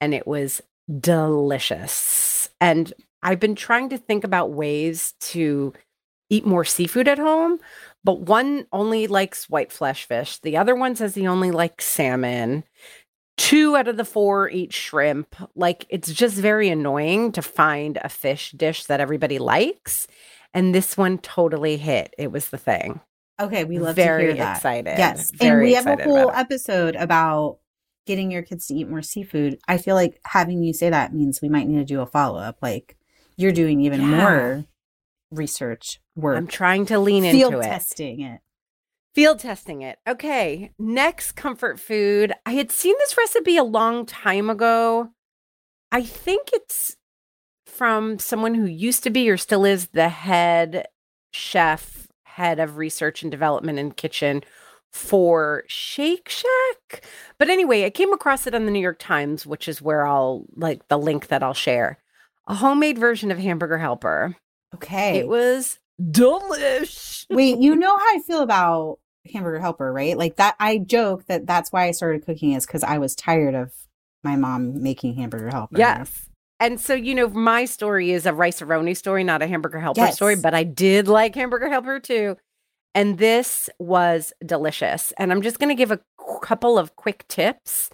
And 0.00 0.14
it 0.14 0.26
was 0.26 0.62
delicious. 1.00 2.48
And 2.60 2.92
I've 3.22 3.40
been 3.40 3.54
trying 3.54 3.90
to 3.90 3.98
think 3.98 4.24
about 4.24 4.52
ways 4.52 5.14
to 5.20 5.72
eat 6.30 6.46
more 6.46 6.64
seafood 6.64 7.08
at 7.08 7.18
home, 7.18 7.58
but 8.04 8.20
one 8.20 8.66
only 8.72 9.06
likes 9.06 9.48
white 9.48 9.72
flesh 9.72 10.04
fish. 10.04 10.38
The 10.38 10.56
other 10.56 10.74
one 10.74 10.94
says 10.94 11.14
he 11.14 11.26
only 11.26 11.50
likes 11.50 11.84
salmon. 11.86 12.64
Two 13.36 13.74
out 13.74 13.88
of 13.88 13.96
the 13.96 14.04
four 14.04 14.48
eat 14.50 14.72
shrimp. 14.72 15.34
Like 15.56 15.86
it's 15.88 16.12
just 16.12 16.36
very 16.36 16.68
annoying 16.68 17.32
to 17.32 17.42
find 17.42 17.98
a 18.02 18.08
fish 18.08 18.52
dish 18.52 18.84
that 18.84 19.00
everybody 19.00 19.38
likes. 19.38 20.06
And 20.52 20.72
this 20.74 20.96
one 20.96 21.18
totally 21.18 21.76
hit. 21.76 22.14
It 22.16 22.30
was 22.30 22.50
the 22.50 22.58
thing. 22.58 23.00
Okay. 23.40 23.64
We 23.64 23.80
love 23.80 23.96
very 23.96 24.26
to 24.26 24.34
hear 24.34 24.44
that. 24.44 24.56
excited. 24.58 24.98
Yes. 24.98 25.32
and 25.40 25.58
we 25.60 25.72
have 25.74 25.86
a 25.86 26.04
whole 26.04 26.28
about 26.28 26.38
episode 26.38 26.94
about 26.94 27.58
getting 28.06 28.30
your 28.30 28.42
kids 28.42 28.66
to 28.66 28.74
eat 28.74 28.88
more 28.88 29.02
seafood, 29.02 29.58
I 29.66 29.78
feel 29.78 29.94
like 29.96 30.20
having 30.26 30.62
you 30.62 30.72
say 30.74 30.90
that 30.90 31.14
means 31.14 31.40
we 31.42 31.48
might 31.48 31.66
need 31.66 31.78
to 31.78 31.84
do 31.84 32.02
a 32.02 32.06
follow 32.06 32.38
up. 32.38 32.58
Like 32.62 32.96
you're 33.36 33.50
doing 33.50 33.80
even 33.80 34.00
Yeah. 34.02 34.06
more 34.06 34.64
research 35.30 36.00
work, 36.16 36.36
I'm 36.36 36.46
trying 36.46 36.86
to 36.86 36.98
lean 36.98 37.22
field 37.22 37.54
into 37.54 37.58
it. 37.58 37.62
Field 37.62 37.72
testing 37.72 38.20
it. 38.20 38.40
Field 39.14 39.38
testing 39.38 39.82
it. 39.82 39.98
Okay. 40.08 40.72
Next 40.78 41.32
comfort 41.32 41.78
food. 41.78 42.32
I 42.44 42.52
had 42.52 42.72
seen 42.72 42.94
this 42.98 43.16
recipe 43.16 43.56
a 43.56 43.64
long 43.64 44.06
time 44.06 44.50
ago. 44.50 45.10
I 45.92 46.02
think 46.02 46.50
it's 46.52 46.96
from 47.66 48.18
someone 48.18 48.54
who 48.54 48.66
used 48.66 49.02
to 49.04 49.10
be 49.10 49.30
or 49.30 49.36
still 49.36 49.64
is 49.64 49.88
the 49.88 50.08
head 50.08 50.86
chef, 51.32 52.08
head 52.24 52.58
of 52.58 52.76
research 52.76 53.22
and 53.22 53.30
development 53.30 53.78
in 53.78 53.92
kitchen 53.92 54.42
for 54.92 55.64
Shake 55.66 56.28
Shack. 56.28 57.04
But 57.38 57.48
anyway, 57.48 57.84
I 57.84 57.90
came 57.90 58.12
across 58.12 58.46
it 58.46 58.54
on 58.54 58.64
the 58.64 58.70
New 58.70 58.80
York 58.80 58.98
Times, 59.00 59.44
which 59.44 59.68
is 59.68 59.82
where 59.82 60.06
I'll 60.06 60.46
like 60.54 60.86
the 60.88 60.98
link 60.98 61.28
that 61.28 61.42
I'll 61.42 61.54
share. 61.54 61.98
A 62.46 62.54
homemade 62.54 62.98
version 62.98 63.30
of 63.30 63.38
Hamburger 63.38 63.78
Helper. 63.78 64.36
Okay. 64.74 65.18
It 65.18 65.28
was 65.28 65.78
delish. 66.00 67.26
Wait, 67.30 67.58
you 67.58 67.76
know 67.76 67.96
how 67.96 68.16
I 68.16 68.20
feel 68.26 68.42
about 68.42 68.98
hamburger 69.32 69.60
helper, 69.60 69.92
right? 69.92 70.16
Like 70.16 70.36
that 70.36 70.56
I 70.60 70.78
joke 70.78 71.26
that 71.26 71.46
that's 71.46 71.72
why 71.72 71.86
I 71.86 71.90
started 71.92 72.24
cooking 72.24 72.52
is 72.52 72.66
cuz 72.66 72.82
I 72.82 72.98
was 72.98 73.14
tired 73.14 73.54
of 73.54 73.72
my 74.22 74.36
mom 74.36 74.82
making 74.82 75.14
hamburger 75.14 75.50
helper. 75.50 75.78
Yes. 75.78 76.28
And 76.60 76.80
so, 76.80 76.94
you 76.94 77.14
know, 77.14 77.28
my 77.28 77.64
story 77.64 78.12
is 78.12 78.26
a 78.26 78.32
Rice-A-Roni 78.32 78.96
story, 78.96 79.24
not 79.24 79.42
a 79.42 79.46
hamburger 79.46 79.80
helper 79.80 80.00
Yes. 80.00 80.16
story, 80.16 80.36
but 80.36 80.54
I 80.54 80.62
did 80.62 81.08
like 81.08 81.34
hamburger 81.34 81.68
helper 81.68 82.00
too. 82.00 82.36
And 82.94 83.18
this 83.18 83.68
was 83.78 84.32
delicious. 84.44 85.12
And 85.18 85.32
I'm 85.32 85.42
just 85.42 85.58
going 85.58 85.68
to 85.68 85.74
give 85.74 85.90
a 85.90 86.00
couple 86.42 86.78
of 86.78 86.94
quick 86.96 87.26
tips. 87.28 87.90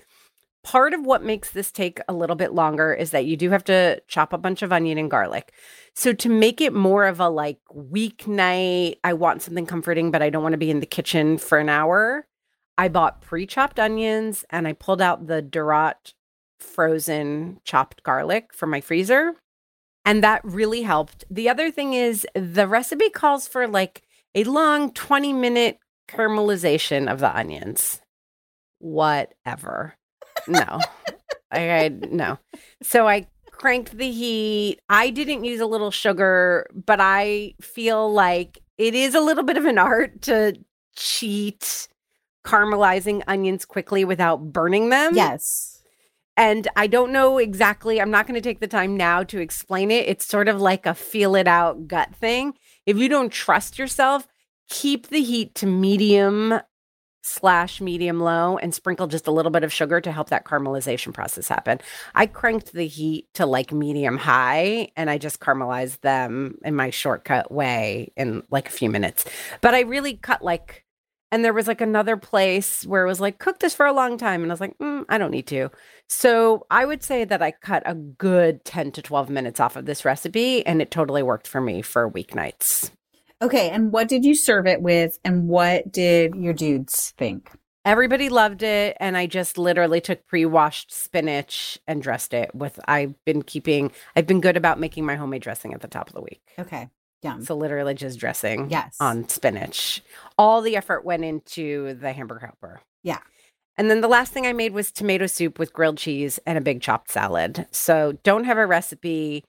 Part 0.63 0.93
of 0.93 1.07
what 1.07 1.25
makes 1.25 1.51
this 1.51 1.73
take 1.73 2.01
a 2.07 2.13
little 2.13 2.37
bit 2.37 2.53
longer 2.53 2.93
is 2.93 3.13
that 3.13 3.25
you 3.25 3.37
do 3.37 3.51
have 3.51 3.65
to 3.65 4.01
chop 4.09 4.33
a 4.33 4.39
bunch 4.39 4.61
of 4.63 4.73
onion 4.73 4.99
and 4.99 5.11
garlic. 5.11 5.53
So 5.95 6.13
to 6.13 6.29
make 6.29 6.61
it 6.61 6.75
more 6.75 7.07
of 7.07 7.19
a 7.19 7.31
like 7.31 7.59
weeknight, 7.75 8.97
I 9.03 9.15
want 9.15 9.41
something 9.41 9.65
comforting, 9.65 10.11
but 10.11 10.23
I 10.23 10.29
don't 10.29 10.43
want 10.43 10.53
to 10.53 10.59
be 10.59 10.71
in 10.71 10.81
the 10.81 10.87
kitchen 10.87 11.39
for 11.39 11.59
an 11.59 11.71
hour. 11.71 12.27
I 12.77 12.89
bought 12.89 13.23
pre-chopped 13.23 13.81
onions 13.81 14.45
and 14.51 14.69
I 14.69 14.75
pulled 14.75 15.01
out 15.01 15.27
the 15.27 15.43
Dorot 15.43 16.13
frozen 16.59 17.61
chopped 17.65 18.03
garlic 18.03 18.53
from 18.53 18.71
my 18.71 18.83
freezer. 18.83 19.35
And 20.05 20.23
that 20.23 20.45
really 20.45 20.83
helped. 20.83 21.25
The 21.31 21.49
other 21.49 21.71
thing 21.71 21.95
is 21.95 22.27
the 22.35 22.67
recipe 22.67 23.11
calls 23.11 23.49
for 23.49 23.67
like 23.67 24.03
a 24.35 24.45
long 24.45 24.93
20 24.93 25.33
minute 25.33 25.79
caramelization 26.09 27.11
of 27.11 27.21
the 27.21 27.35
onions. 27.35 28.01
Whatever. 28.79 29.95
No. 30.49 30.81
I, 31.51 31.71
I 31.71 31.89
no. 31.89 32.39
So 32.83 33.09
I 33.09 33.27
cranked 33.51 33.97
the 33.97 34.11
heat. 34.11 34.81
I 34.89 35.11
didn't 35.11 35.45
use 35.45 35.61
a 35.61 35.67
little 35.67 35.91
sugar, 35.91 36.67
but 36.73 36.99
I 37.01 37.55
feel 37.61 38.13
like 38.13 38.59
it 38.79 38.95
is 38.95 39.15
a 39.15 39.21
little 39.21 39.45
bit 39.45 39.57
of 39.57 39.67
an 39.67 39.79
art 39.79 40.23
to 40.23 40.55
cheat 40.97 41.89
caramelizing 42.45 43.23
onions 43.27 43.65
quickly 43.65 44.05
without 44.05 44.53
burning 44.53 44.89
them. 44.89 45.15
Yes. 45.15 45.83
And 46.37 46.69
I 46.75 46.87
don't 46.87 47.13
know 47.13 47.37
exactly, 47.37 48.01
I'm 48.01 48.11
not 48.11 48.27
going 48.27 48.35
to 48.35 48.41
take 48.41 48.61
the 48.61 48.67
time 48.67 48.97
now 48.97 49.23
to 49.25 49.41
explain 49.41 49.91
it. 49.91 50.09
It's 50.09 50.25
sort 50.25 50.49
of 50.49 50.59
like 50.59 50.87
a 50.87 50.95
feel 50.95 51.35
it 51.35 51.47
out 51.47 51.87
gut 51.87 52.15
thing. 52.15 52.55
If 52.87 52.97
you 52.97 53.11
don't 53.11 53.31
trust 53.31 53.79
yourself, 53.79 54.27
keep 54.71 55.09
the 55.09 55.21
heat 55.21 55.55
to 55.57 55.67
medium 55.67 56.61
slash 57.23 57.81
medium 57.81 58.21
low 58.21 58.59
and 58.59 58.75
sprinkle 58.75 59.07
just 59.07 59.27
a 59.27 59.31
little 59.31 59.51
bit 59.51 59.65
of 59.65 59.73
sugar 59.73 60.01
to 60.01 60.13
help 60.13 60.31
that 60.31 60.45
caramelization 60.45 61.13
process 61.13 61.49
happen. 61.49 61.79
I 62.15 62.27
cranked 62.27 62.73
the 62.73 62.87
heat 62.87 63.29
to 63.35 63.47
like 63.47 63.73
medium 63.73 64.17
high 64.17 64.89
and 64.97 65.11
I 65.11 65.19
just 65.19 65.41
caramelized 65.41 66.01
them 66.01 66.59
in 66.65 66.75
my 66.75 66.91
shortcut 66.91 67.53
way 67.53 68.13
in 68.17 68.43
like 68.51 68.69
a 68.69 68.73
few 68.73 68.91
minutes. 68.91 69.25
But 69.61 69.75
I 69.75 69.81
really 69.81 70.15
cut 70.15 70.43
like, 70.43 70.85
and 71.33 71.45
there 71.45 71.53
was 71.53 71.69
like 71.69 71.81
another 71.81 72.17
place 72.17 72.85
where 72.85 73.05
it 73.05 73.09
was 73.09 73.21
like, 73.21 73.39
cook 73.39 73.61
this 73.61 73.75
for 73.75 73.87
a 73.87 73.93
long 73.93 74.19
time. 74.19 74.43
And 74.43 74.51
I 74.51 74.55
was 74.55 74.61
like, 74.61 74.77
mm, 74.79 75.05
I 75.09 75.17
don't 75.17 75.31
need 75.31 75.47
to. 75.49 75.71
So 76.09 76.67
I 76.71 76.85
would 76.85 77.05
say 77.05 77.25
that 77.25 77.43
I 77.43 77.53
cut 77.53 77.85
a 77.87 77.95
good 77.95 78.65
10 78.65 78.93
to 78.93 79.03
12 79.03 79.31
minutes 79.31 79.61
off 79.61 79.77
of 79.77 79.87
this 79.87 80.05
recipe 80.05 80.67
and 80.67 80.83
it 80.83 80.91
totally 80.91 81.23
worked 81.23 81.47
for 81.47 81.61
me 81.61 81.83
for 81.83 82.11
weeknights. 82.11 82.91
Okay, 83.43 83.71
and 83.71 83.91
what 83.93 84.09
did 84.09 84.25
you 84.25 84.35
serve 84.35 84.67
it 84.67 84.83
with 84.83 85.19
and 85.25 85.49
what 85.49 85.91
did 85.91 86.35
your 86.35 86.53
dudes 86.53 87.15
think? 87.17 87.51
Everybody 87.87 88.29
loved 88.29 88.63
it. 88.63 88.97
And 89.01 89.17
I 89.17 89.27
just 89.27 89.57
literally 89.57 90.01
took 90.03 90.27
pre 90.27 90.45
washed 90.45 90.93
spinach 90.93 91.79
and 91.87 92.03
dressed 92.03 92.35
it 92.35 92.55
with, 92.55 92.79
I've 92.87 93.15
been 93.25 93.43
keeping, 93.43 93.93
I've 94.15 94.27
been 94.27 94.43
good 94.43 94.57
about 94.59 94.79
making 94.79 95.07
my 95.07 95.17
homemade 95.17 95.43
dressing 95.43 95.73
at 95.73 95.81
the 95.81 95.89
top 95.89 96.09
of 96.09 96.15
the 96.15 96.21
week. 96.21 96.43
Okay. 96.59 96.89
Yum. 97.23 97.43
So 97.45 97.55
literally 97.57 97.95
just 97.95 98.19
dressing 98.19 98.71
Yes. 98.71 98.97
on 99.01 99.29
spinach. 99.29 100.03
All 100.37 100.61
the 100.61 100.77
effort 100.77 101.05
went 101.05 101.25
into 101.25 101.95
the 101.95 102.13
hamburger 102.13 102.47
helper. 102.47 102.81
Yeah. 103.03 103.19
And 103.79 103.91
then 103.91 104.03
the 104.03 104.09
last 104.09 104.33
thing 104.33 104.47
I 104.47 104.53
made 104.53 104.73
was 104.73 104.93
tomato 104.93 105.27
soup 105.27 105.59
with 105.59 105.73
grilled 105.73 105.97
cheese 105.97 106.39
and 106.47 106.59
a 106.59 106.63
big 106.63 106.83
chopped 106.83 107.11
salad. 107.11 107.67
So 107.71 108.19
don't 108.23 108.45
have 108.45 108.59
a 108.59 108.67
recipe. 108.67 109.45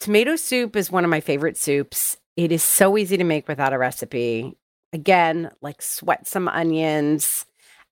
Tomato 0.00 0.34
soup 0.34 0.74
is 0.74 0.90
one 0.90 1.04
of 1.04 1.10
my 1.10 1.20
favorite 1.20 1.56
soups. 1.56 2.16
It 2.36 2.52
is 2.52 2.62
so 2.62 2.96
easy 2.96 3.16
to 3.16 3.24
make 3.24 3.48
without 3.48 3.72
a 3.72 3.78
recipe. 3.78 4.56
Again, 4.92 5.50
like 5.60 5.82
sweat 5.82 6.26
some 6.26 6.48
onions, 6.48 7.46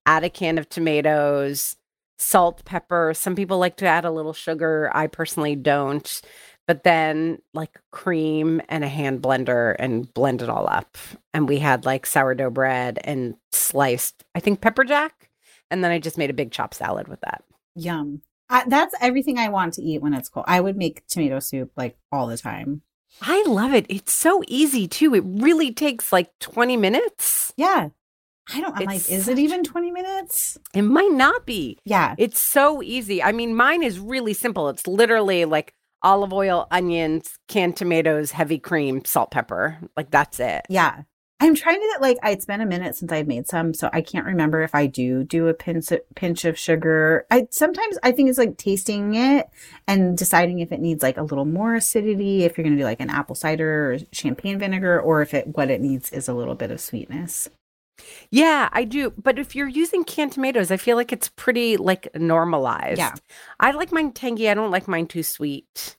add 0.05 0.23
a 0.23 0.29
can 0.29 0.57
of 0.57 0.69
tomatoes, 0.69 1.75
salt, 2.17 2.65
pepper. 2.65 3.13
Some 3.15 3.35
people 3.35 3.57
like 3.57 3.77
to 3.77 3.85
add 3.85 4.05
a 4.05 4.11
little 4.11 4.33
sugar. 4.33 4.91
I 4.93 5.07
personally 5.07 5.55
don't. 5.55 6.21
But 6.67 6.83
then 6.83 7.41
like 7.53 7.79
cream 7.91 8.61
and 8.69 8.83
a 8.83 8.87
hand 8.87 9.21
blender 9.23 9.75
and 9.79 10.13
blend 10.13 10.41
it 10.41 10.49
all 10.49 10.67
up. 10.69 10.97
And 11.33 11.49
we 11.49 11.57
had 11.57 11.85
like 11.85 12.05
sourdough 12.05 12.51
bread 12.51 12.99
and 13.03 13.35
sliced, 13.51 14.23
I 14.35 14.39
think 14.39 14.61
pepper 14.61 14.83
jack. 14.83 15.29
And 15.71 15.83
then 15.83 15.91
I 15.91 15.99
just 15.99 16.17
made 16.17 16.29
a 16.29 16.33
big 16.33 16.51
chop 16.51 16.73
salad 16.73 17.07
with 17.07 17.21
that. 17.21 17.43
Yum. 17.75 18.21
I, 18.49 18.63
that's 18.67 18.95
everything 19.01 19.37
I 19.37 19.49
want 19.49 19.75
to 19.75 19.83
eat 19.83 20.01
when 20.01 20.13
it's 20.13 20.29
cold. 20.29 20.45
I 20.47 20.59
would 20.59 20.75
make 20.77 21.05
tomato 21.07 21.39
soup 21.39 21.71
like 21.75 21.97
all 22.11 22.27
the 22.27 22.37
time. 22.37 22.81
I 23.21 23.43
love 23.47 23.73
it. 23.73 23.85
It's 23.89 24.13
so 24.13 24.41
easy 24.47 24.87
too. 24.87 25.13
It 25.13 25.23
really 25.25 25.73
takes 25.73 26.11
like 26.11 26.31
20 26.39 26.77
minutes. 26.77 27.53
Yeah. 27.57 27.89
I 28.51 28.61
don't, 28.61 28.75
I'm 28.77 28.85
like, 28.85 28.97
It's 28.97 29.09
is 29.09 29.27
it 29.27 29.37
even 29.37 29.63
20 29.63 29.91
minutes? 29.91 30.57
It 30.73 30.81
might 30.81 31.11
not 31.11 31.45
be. 31.45 31.77
Yeah. 31.85 32.15
It's 32.17 32.39
so 32.39 32.81
easy. 32.81 33.21
I 33.21 33.31
mean, 33.31 33.55
mine 33.55 33.83
is 33.83 33.99
really 33.99 34.33
simple. 34.33 34.69
It's 34.69 34.87
literally 34.87 35.45
like 35.45 35.73
olive 36.01 36.33
oil, 36.33 36.67
onions, 36.71 37.37
canned 37.47 37.75
tomatoes, 37.75 38.31
heavy 38.31 38.57
cream, 38.57 39.03
salt, 39.05 39.31
pepper. 39.31 39.77
Like 39.95 40.09
that's 40.11 40.39
it. 40.39 40.65
Yeah. 40.69 41.03
I'm 41.41 41.55
trying 41.55 41.79
to 41.79 41.97
like 42.01 42.17
it's 42.23 42.45
been 42.45 42.59
a 42.59 42.65
minute 42.65 42.95
since 42.95 43.11
I've 43.11 43.27
made 43.27 43.47
some, 43.47 43.73
so 43.73 43.89
I 43.93 44.01
can't 44.01 44.25
remember 44.25 44.61
if 44.61 44.75
I 44.75 44.87
do 44.87 45.23
do 45.23 45.47
a 45.47 45.53
pinch 45.53 45.87
pinch 46.15 46.43
of 46.43 46.59
sugar. 46.59 47.25
I 47.31 47.47
sometimes 47.49 47.97
I 48.03 48.11
think 48.11 48.29
it's 48.29 48.37
like 48.37 48.57
tasting 48.57 49.15
it 49.15 49.49
and 49.87 50.17
deciding 50.17 50.59
if 50.59 50.71
it 50.71 50.81
needs 50.81 51.01
like 51.01 51.17
a 51.17 51.23
little 51.23 51.45
more 51.45 51.75
acidity, 51.75 52.43
if 52.43 52.57
you're 52.57 52.63
going 52.63 52.75
to 52.75 52.81
do 52.81 52.85
like 52.85 52.99
an 52.99 53.09
apple 53.09 53.35
cider 53.35 53.93
or 53.93 53.97
champagne 54.11 54.59
vinegar 54.59 54.99
or 54.99 55.21
if 55.21 55.33
it 55.33 55.47
what 55.55 55.69
it 55.69 55.79
needs 55.79 56.11
is 56.11 56.27
a 56.27 56.33
little 56.33 56.55
bit 56.55 56.71
of 56.71 56.81
sweetness. 56.81 57.49
Yeah, 58.31 58.69
I 58.71 58.83
do. 58.83 59.11
But 59.11 59.39
if 59.39 59.55
you're 59.55 59.67
using 59.67 60.03
canned 60.03 60.33
tomatoes, 60.33 60.71
I 60.71 60.77
feel 60.77 60.97
like 60.97 61.11
it's 61.13 61.29
pretty 61.29 61.77
like 61.77 62.13
normalized. 62.15 62.97
Yeah. 62.97 63.13
I 63.59 63.71
like 63.71 63.91
mine 63.91 64.11
tangy. 64.11 64.49
I 64.49 64.53
don't 64.53 64.71
like 64.71 64.87
mine 64.87 65.07
too 65.07 65.23
sweet. 65.23 65.97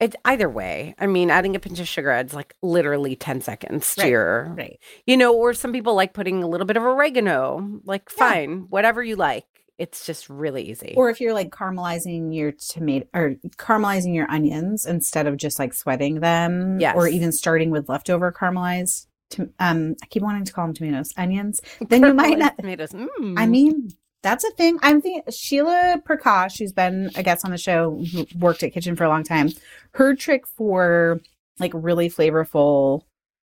It 0.00 0.14
either 0.24 0.48
way. 0.48 0.94
I 0.98 1.06
mean, 1.08 1.28
adding 1.30 1.56
a 1.56 1.58
pinch 1.58 1.80
of 1.80 1.88
sugar 1.88 2.10
adds 2.10 2.32
like 2.32 2.54
literally 2.62 3.16
10 3.16 3.40
seconds 3.40 3.94
to 3.96 4.02
Right, 4.02 4.10
your 4.10 4.54
Right. 4.56 4.78
you 5.06 5.16
know, 5.16 5.34
or 5.34 5.52
some 5.54 5.72
people 5.72 5.94
like 5.94 6.12
putting 6.14 6.42
a 6.42 6.46
little 6.48 6.66
bit 6.66 6.76
of 6.76 6.84
oregano. 6.84 7.80
Like 7.84 8.08
Yeah. 8.16 8.24
fine, 8.28 8.66
whatever 8.68 9.02
you 9.02 9.16
like. 9.16 9.44
It's 9.76 10.04
just 10.06 10.28
really 10.28 10.62
easy. 10.70 10.94
Or 10.96 11.08
if 11.10 11.20
you're 11.20 11.34
like 11.34 11.50
caramelizing 11.50 12.34
your 12.34 12.52
tomato 12.52 13.06
or 13.14 13.34
caramelizing 13.56 14.14
your 14.14 14.28
onions 14.30 14.84
instead 14.86 15.26
of 15.26 15.36
just 15.36 15.58
like 15.58 15.72
sweating 15.74 16.20
them, 16.20 16.78
Yes. 16.80 16.94
or 16.96 17.08
even 17.08 17.30
starting 17.32 17.70
with 17.70 17.88
leftover 17.88 18.30
caramelized. 18.32 19.06
To, 19.32 19.50
um, 19.58 19.94
I 20.02 20.06
keep 20.06 20.22
wanting 20.22 20.44
to 20.44 20.52
call 20.52 20.64
them 20.66 20.74
tomatoes, 20.74 21.12
onions. 21.16 21.60
then 21.88 22.02
you 22.04 22.14
might 22.14 22.38
not- 22.38 22.56
tomatoes. 22.58 22.90
Mm. 22.92 23.34
I 23.36 23.46
mean, 23.46 23.90
that's 24.22 24.44
a 24.44 24.50
thing. 24.52 24.78
I'm 24.82 25.00
thinking 25.00 25.22
Sheila 25.32 26.02
Prakash, 26.06 26.58
who's 26.58 26.72
been 26.72 27.10
a 27.14 27.22
guest 27.22 27.44
on 27.44 27.50
the 27.50 27.58
show, 27.58 28.04
who 28.12 28.26
worked 28.38 28.62
at 28.62 28.72
Kitchn 28.74 28.96
for 28.96 29.04
a 29.04 29.08
long 29.08 29.24
time. 29.24 29.50
Her 29.92 30.14
trick 30.14 30.46
for 30.46 31.20
like 31.58 31.72
really 31.74 32.10
flavorful 32.10 33.02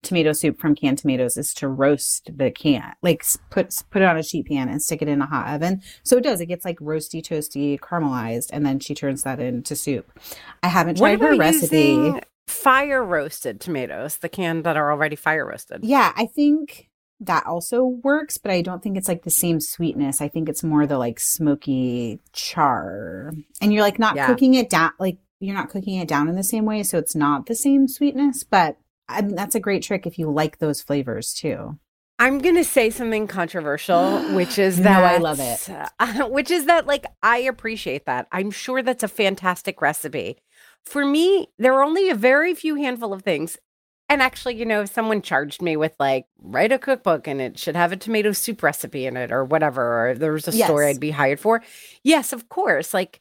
tomato 0.02 0.32
soup 0.32 0.58
from 0.58 0.74
canned 0.74 0.98
tomatoes 0.98 1.36
is 1.36 1.52
to 1.54 1.68
roast 1.68 2.30
the 2.36 2.50
can, 2.50 2.94
like 3.02 3.24
put 3.50 3.74
put 3.90 4.02
it 4.02 4.04
on 4.04 4.16
a 4.16 4.22
sheet 4.22 4.46
pan 4.46 4.68
and 4.68 4.82
stick 4.82 5.02
it 5.02 5.08
in 5.08 5.20
a 5.20 5.26
hot 5.26 5.54
oven. 5.54 5.82
So 6.02 6.16
it 6.16 6.24
does. 6.24 6.40
It 6.40 6.46
gets 6.46 6.64
like 6.64 6.78
roasty, 6.78 7.22
toasty, 7.22 7.78
caramelized, 7.78 8.50
and 8.52 8.64
then 8.64 8.80
she 8.80 8.94
turns 8.94 9.22
that 9.22 9.40
into 9.40 9.76
soup. 9.76 10.18
I 10.62 10.68
haven't 10.68 10.98
tried 10.98 11.20
her 11.20 11.36
recipe. 11.36 12.20
fire 12.46 13.04
roasted 13.04 13.60
tomatoes, 13.60 14.18
the 14.18 14.28
canned 14.28 14.64
that 14.64 14.76
are 14.76 14.92
already 14.92 15.16
fire 15.16 15.46
roasted? 15.46 15.84
Yeah, 15.84 16.12
I 16.16 16.26
think 16.26 16.88
that 17.20 17.46
also 17.46 17.82
works, 17.84 18.36
but 18.38 18.50
I 18.50 18.60
don't 18.62 18.82
think 18.82 18.96
it's 18.96 19.08
like 19.08 19.22
the 19.24 19.30
same 19.30 19.60
sweetness. 19.60 20.20
I 20.20 20.28
think 20.28 20.48
it's 20.48 20.62
more 20.62 20.86
the 20.86 20.98
like 20.98 21.18
smoky 21.20 22.20
char. 22.32 23.32
And 23.60 23.72
you're 23.72 23.82
like 23.82 23.98
not 23.98 24.16
Yeah. 24.16 24.26
cooking 24.26 24.54
it 24.54 24.68
down, 24.70 24.92
like 24.98 25.18
you're 25.40 25.54
not 25.54 25.70
cooking 25.70 25.96
it 25.98 26.08
down 26.08 26.28
in 26.28 26.34
the 26.36 26.44
same 26.44 26.64
way. 26.64 26.82
So 26.82 26.98
it's 26.98 27.14
not 27.16 27.46
the 27.46 27.54
same 27.54 27.88
sweetness, 27.88 28.44
but 28.44 28.76
I 29.08 29.22
mean, 29.22 29.34
that's 29.34 29.54
a 29.54 29.60
great 29.60 29.82
trick 29.82 30.06
if 30.06 30.18
you 30.18 30.30
like 30.30 30.58
those 30.58 30.82
flavors 30.82 31.32
too. 31.32 31.78
I'm 32.18 32.38
going 32.38 32.54
to 32.56 32.64
say 32.64 32.88
something 32.88 33.26
controversial, 33.26 34.18
which 34.34 34.58
is 34.58 34.78
No, 34.80 34.84
that 34.84 35.04
I 35.04 35.18
love 35.18 35.38
it. 35.40 35.68
uh, 36.00 36.28
which 36.28 36.50
is 36.50 36.64
that 36.66 36.86
like 36.86 37.06
I 37.22 37.38
appreciate 37.38 38.06
that. 38.06 38.26
I'm 38.32 38.50
sure 38.50 38.82
that's 38.82 39.02
a 39.02 39.08
fantastic 39.08 39.80
recipe. 39.82 40.38
For 40.84 41.04
me, 41.04 41.48
there 41.58 41.74
are 41.74 41.82
only 41.84 42.08
a 42.10 42.14
very 42.14 42.54
few 42.54 42.76
handful 42.76 43.12
of 43.12 43.22
things. 43.22 43.58
And 44.08 44.22
actually, 44.22 44.54
you 44.54 44.64
know, 44.64 44.82
if 44.82 44.92
someone 44.92 45.20
charged 45.20 45.60
me 45.60 45.76
with 45.76 45.94
like 45.98 46.26
write 46.40 46.70
a 46.70 46.78
cookbook 46.78 47.26
and 47.26 47.40
it 47.40 47.58
should 47.58 47.74
have 47.74 47.90
a 47.90 47.96
tomato 47.96 48.32
soup 48.32 48.62
recipe 48.62 49.06
in 49.06 49.16
it 49.16 49.32
or 49.32 49.44
whatever, 49.44 50.10
or 50.10 50.14
there 50.14 50.32
was 50.32 50.46
a 50.46 50.52
story 50.52 50.86
I'd 50.86 51.00
be 51.00 51.10
hired 51.10 51.40
for. 51.40 51.62
Yes, 52.04 52.32
of 52.32 52.48
course. 52.48 52.94
Like 52.94 53.20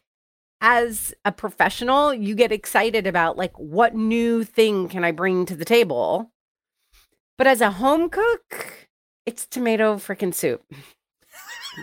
as 0.62 1.14
a 1.26 1.32
professional, 1.32 2.14
you 2.14 2.36
get 2.36 2.52
excited 2.52 3.08
about 3.08 3.38
like 3.38 3.58
what 3.58 3.96
new 3.96 4.44
thing 4.44 4.88
can 4.88 5.04
I 5.04 5.12
bring 5.12 5.46
to 5.48 5.56
the 5.56 5.66
table? 5.66 6.32
But 7.38 7.48
as 7.48 7.62
a 7.62 7.72
home 7.72 8.10
cook, 8.10 8.88
it's 9.26 9.46
tomato 9.46 9.96
freaking 9.96 10.34
soup. 10.34 10.64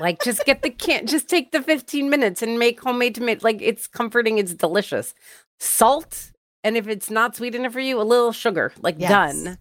like 0.00 0.22
just 0.22 0.44
get 0.44 0.62
the 0.62 0.70
can 0.70 1.06
just 1.06 1.28
take 1.28 1.52
the 1.52 1.62
15 1.62 2.08
minutes 2.08 2.42
and 2.42 2.58
make 2.58 2.80
homemade 2.80 3.14
tomato 3.14 3.40
like 3.42 3.60
it's 3.60 3.86
comforting, 3.86 4.38
it's 4.38 4.54
delicious. 4.54 5.14
Salt, 5.58 6.31
and 6.64 6.76
if 6.76 6.88
it's 6.88 7.10
not 7.10 7.36
sweet 7.36 7.54
enough 7.54 7.72
for 7.72 7.80
you, 7.80 8.00
a 8.00 8.02
little 8.02 8.32
sugar. 8.32 8.72
Like 8.80 8.96
Yes. 8.98 9.10
done. 9.10 9.58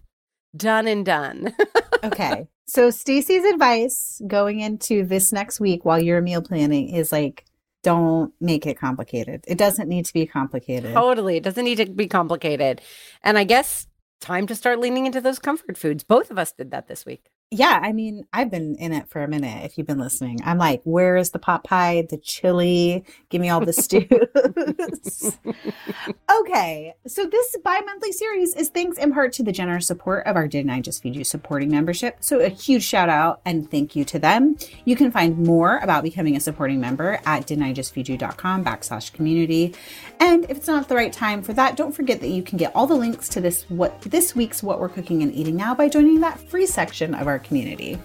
Done 0.56 0.86
and 0.86 1.04
done. 1.04 1.54
Okay. 2.04 2.48
so 2.66 2.90
Stacie's 2.90 3.44
advice 3.44 4.20
going 4.26 4.58
into 4.58 5.04
this 5.04 5.32
next 5.32 5.60
week 5.60 5.84
while 5.84 6.02
you're 6.02 6.20
meal 6.20 6.42
planning 6.42 6.88
is 6.88 7.12
like, 7.12 7.44
don't 7.84 8.32
make 8.40 8.66
it 8.66 8.76
complicated. 8.76 9.44
It 9.46 9.56
doesn't 9.56 9.88
need 9.88 10.04
to 10.06 10.12
be 10.12 10.26
complicated. 10.26 10.92
Totally. 10.94 11.36
It 11.36 11.44
doesn't 11.44 11.64
need 11.64 11.76
to 11.76 11.86
be 11.86 12.08
complicated. 12.08 12.80
And 13.22 13.38
I 13.38 13.44
guess 13.44 13.86
time 14.20 14.48
to 14.48 14.56
start 14.56 14.80
leaning 14.80 15.06
into 15.06 15.20
those 15.20 15.38
comfort 15.38 15.78
foods. 15.78 16.02
Both 16.02 16.30
of 16.32 16.38
us 16.38 16.50
did 16.52 16.72
that 16.72 16.88
this 16.88 17.06
week. 17.06 17.30
Yeah, 17.54 17.80
I 17.82 17.92
mean, 17.92 18.26
I've 18.32 18.50
been 18.50 18.76
in 18.76 18.94
it 18.94 19.10
for 19.10 19.22
a 19.22 19.28
minute. 19.28 19.62
If 19.66 19.76
you've 19.76 19.86
been 19.86 19.98
listening, 19.98 20.38
I'm 20.42 20.56
like, 20.56 20.80
where 20.84 21.18
is 21.18 21.32
the 21.32 21.38
pot 21.38 21.64
pie, 21.64 22.06
the 22.08 22.16
chili? 22.16 23.04
Give 23.28 23.42
me 23.42 23.50
all 23.50 23.60
the 23.60 23.74
stews. 23.74 24.08
okay, 26.40 26.94
so 27.06 27.26
this 27.26 27.56
bi-monthly 27.62 28.12
series 28.12 28.54
is 28.54 28.70
thanks 28.70 28.96
in 28.96 29.12
part 29.12 29.34
to 29.34 29.42
the 29.42 29.52
generous 29.52 29.86
support 29.86 30.26
of 30.26 30.34
our 30.34 30.48
Didn't 30.48 30.70
I 30.70 30.80
Just 30.80 31.02
Feed 31.02 31.14
You 31.14 31.24
supporting 31.24 31.70
membership. 31.70 32.16
So 32.20 32.40
a 32.40 32.48
huge 32.48 32.84
shout 32.84 33.10
out 33.10 33.42
and 33.44 33.70
thank 33.70 33.94
you 33.94 34.06
to 34.06 34.18
them. 34.18 34.56
You 34.86 34.96
can 34.96 35.10
find 35.10 35.36
more 35.36 35.76
about 35.82 36.04
becoming 36.04 36.36
a 36.36 36.40
supporting 36.40 36.80
member 36.80 37.20
at 37.26 37.46
didn'tijustfeedyou.com 37.46 38.64
backslash 38.64 39.12
community. 39.12 39.74
And 40.20 40.44
if 40.44 40.56
it's 40.56 40.68
not 40.68 40.88
the 40.88 40.94
right 40.94 41.12
time 41.12 41.42
for 41.42 41.52
that, 41.52 41.76
don't 41.76 41.92
forget 41.92 42.20
that 42.20 42.28
you 42.28 42.42
can 42.42 42.56
get 42.56 42.74
all 42.74 42.86
the 42.86 42.94
links 42.94 43.28
to 43.28 43.42
this 43.42 43.68
what 43.68 44.00
this 44.00 44.34
week's 44.34 44.62
What 44.62 44.80
We're 44.80 44.88
Cooking 44.88 45.22
and 45.22 45.34
Eating 45.34 45.56
Now 45.56 45.74
by 45.74 45.90
joining 45.90 46.20
that 46.20 46.40
free 46.40 46.64
section 46.64 47.14
of 47.14 47.26
our 47.26 47.41
community. 47.42 47.98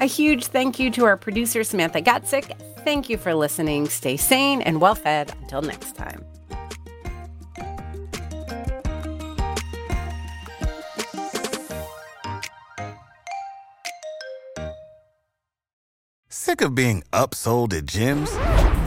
A 0.00 0.06
huge 0.06 0.46
thank 0.46 0.78
you 0.78 0.90
to 0.92 1.04
our 1.04 1.16
producer, 1.16 1.64
Samantha 1.64 2.00
Gatzik. 2.00 2.56
Thank 2.84 3.08
you 3.08 3.18
for 3.18 3.34
listening. 3.34 3.88
Stay 3.88 4.16
sane 4.16 4.62
and 4.62 4.80
well 4.80 4.94
fed. 4.94 5.32
Until 5.42 5.62
next 5.62 5.96
time. 5.96 6.24
Sick 16.30 16.60
of 16.62 16.74
being 16.74 17.02
upsold 17.12 17.76
at 17.76 17.84
gyms? 17.84 18.67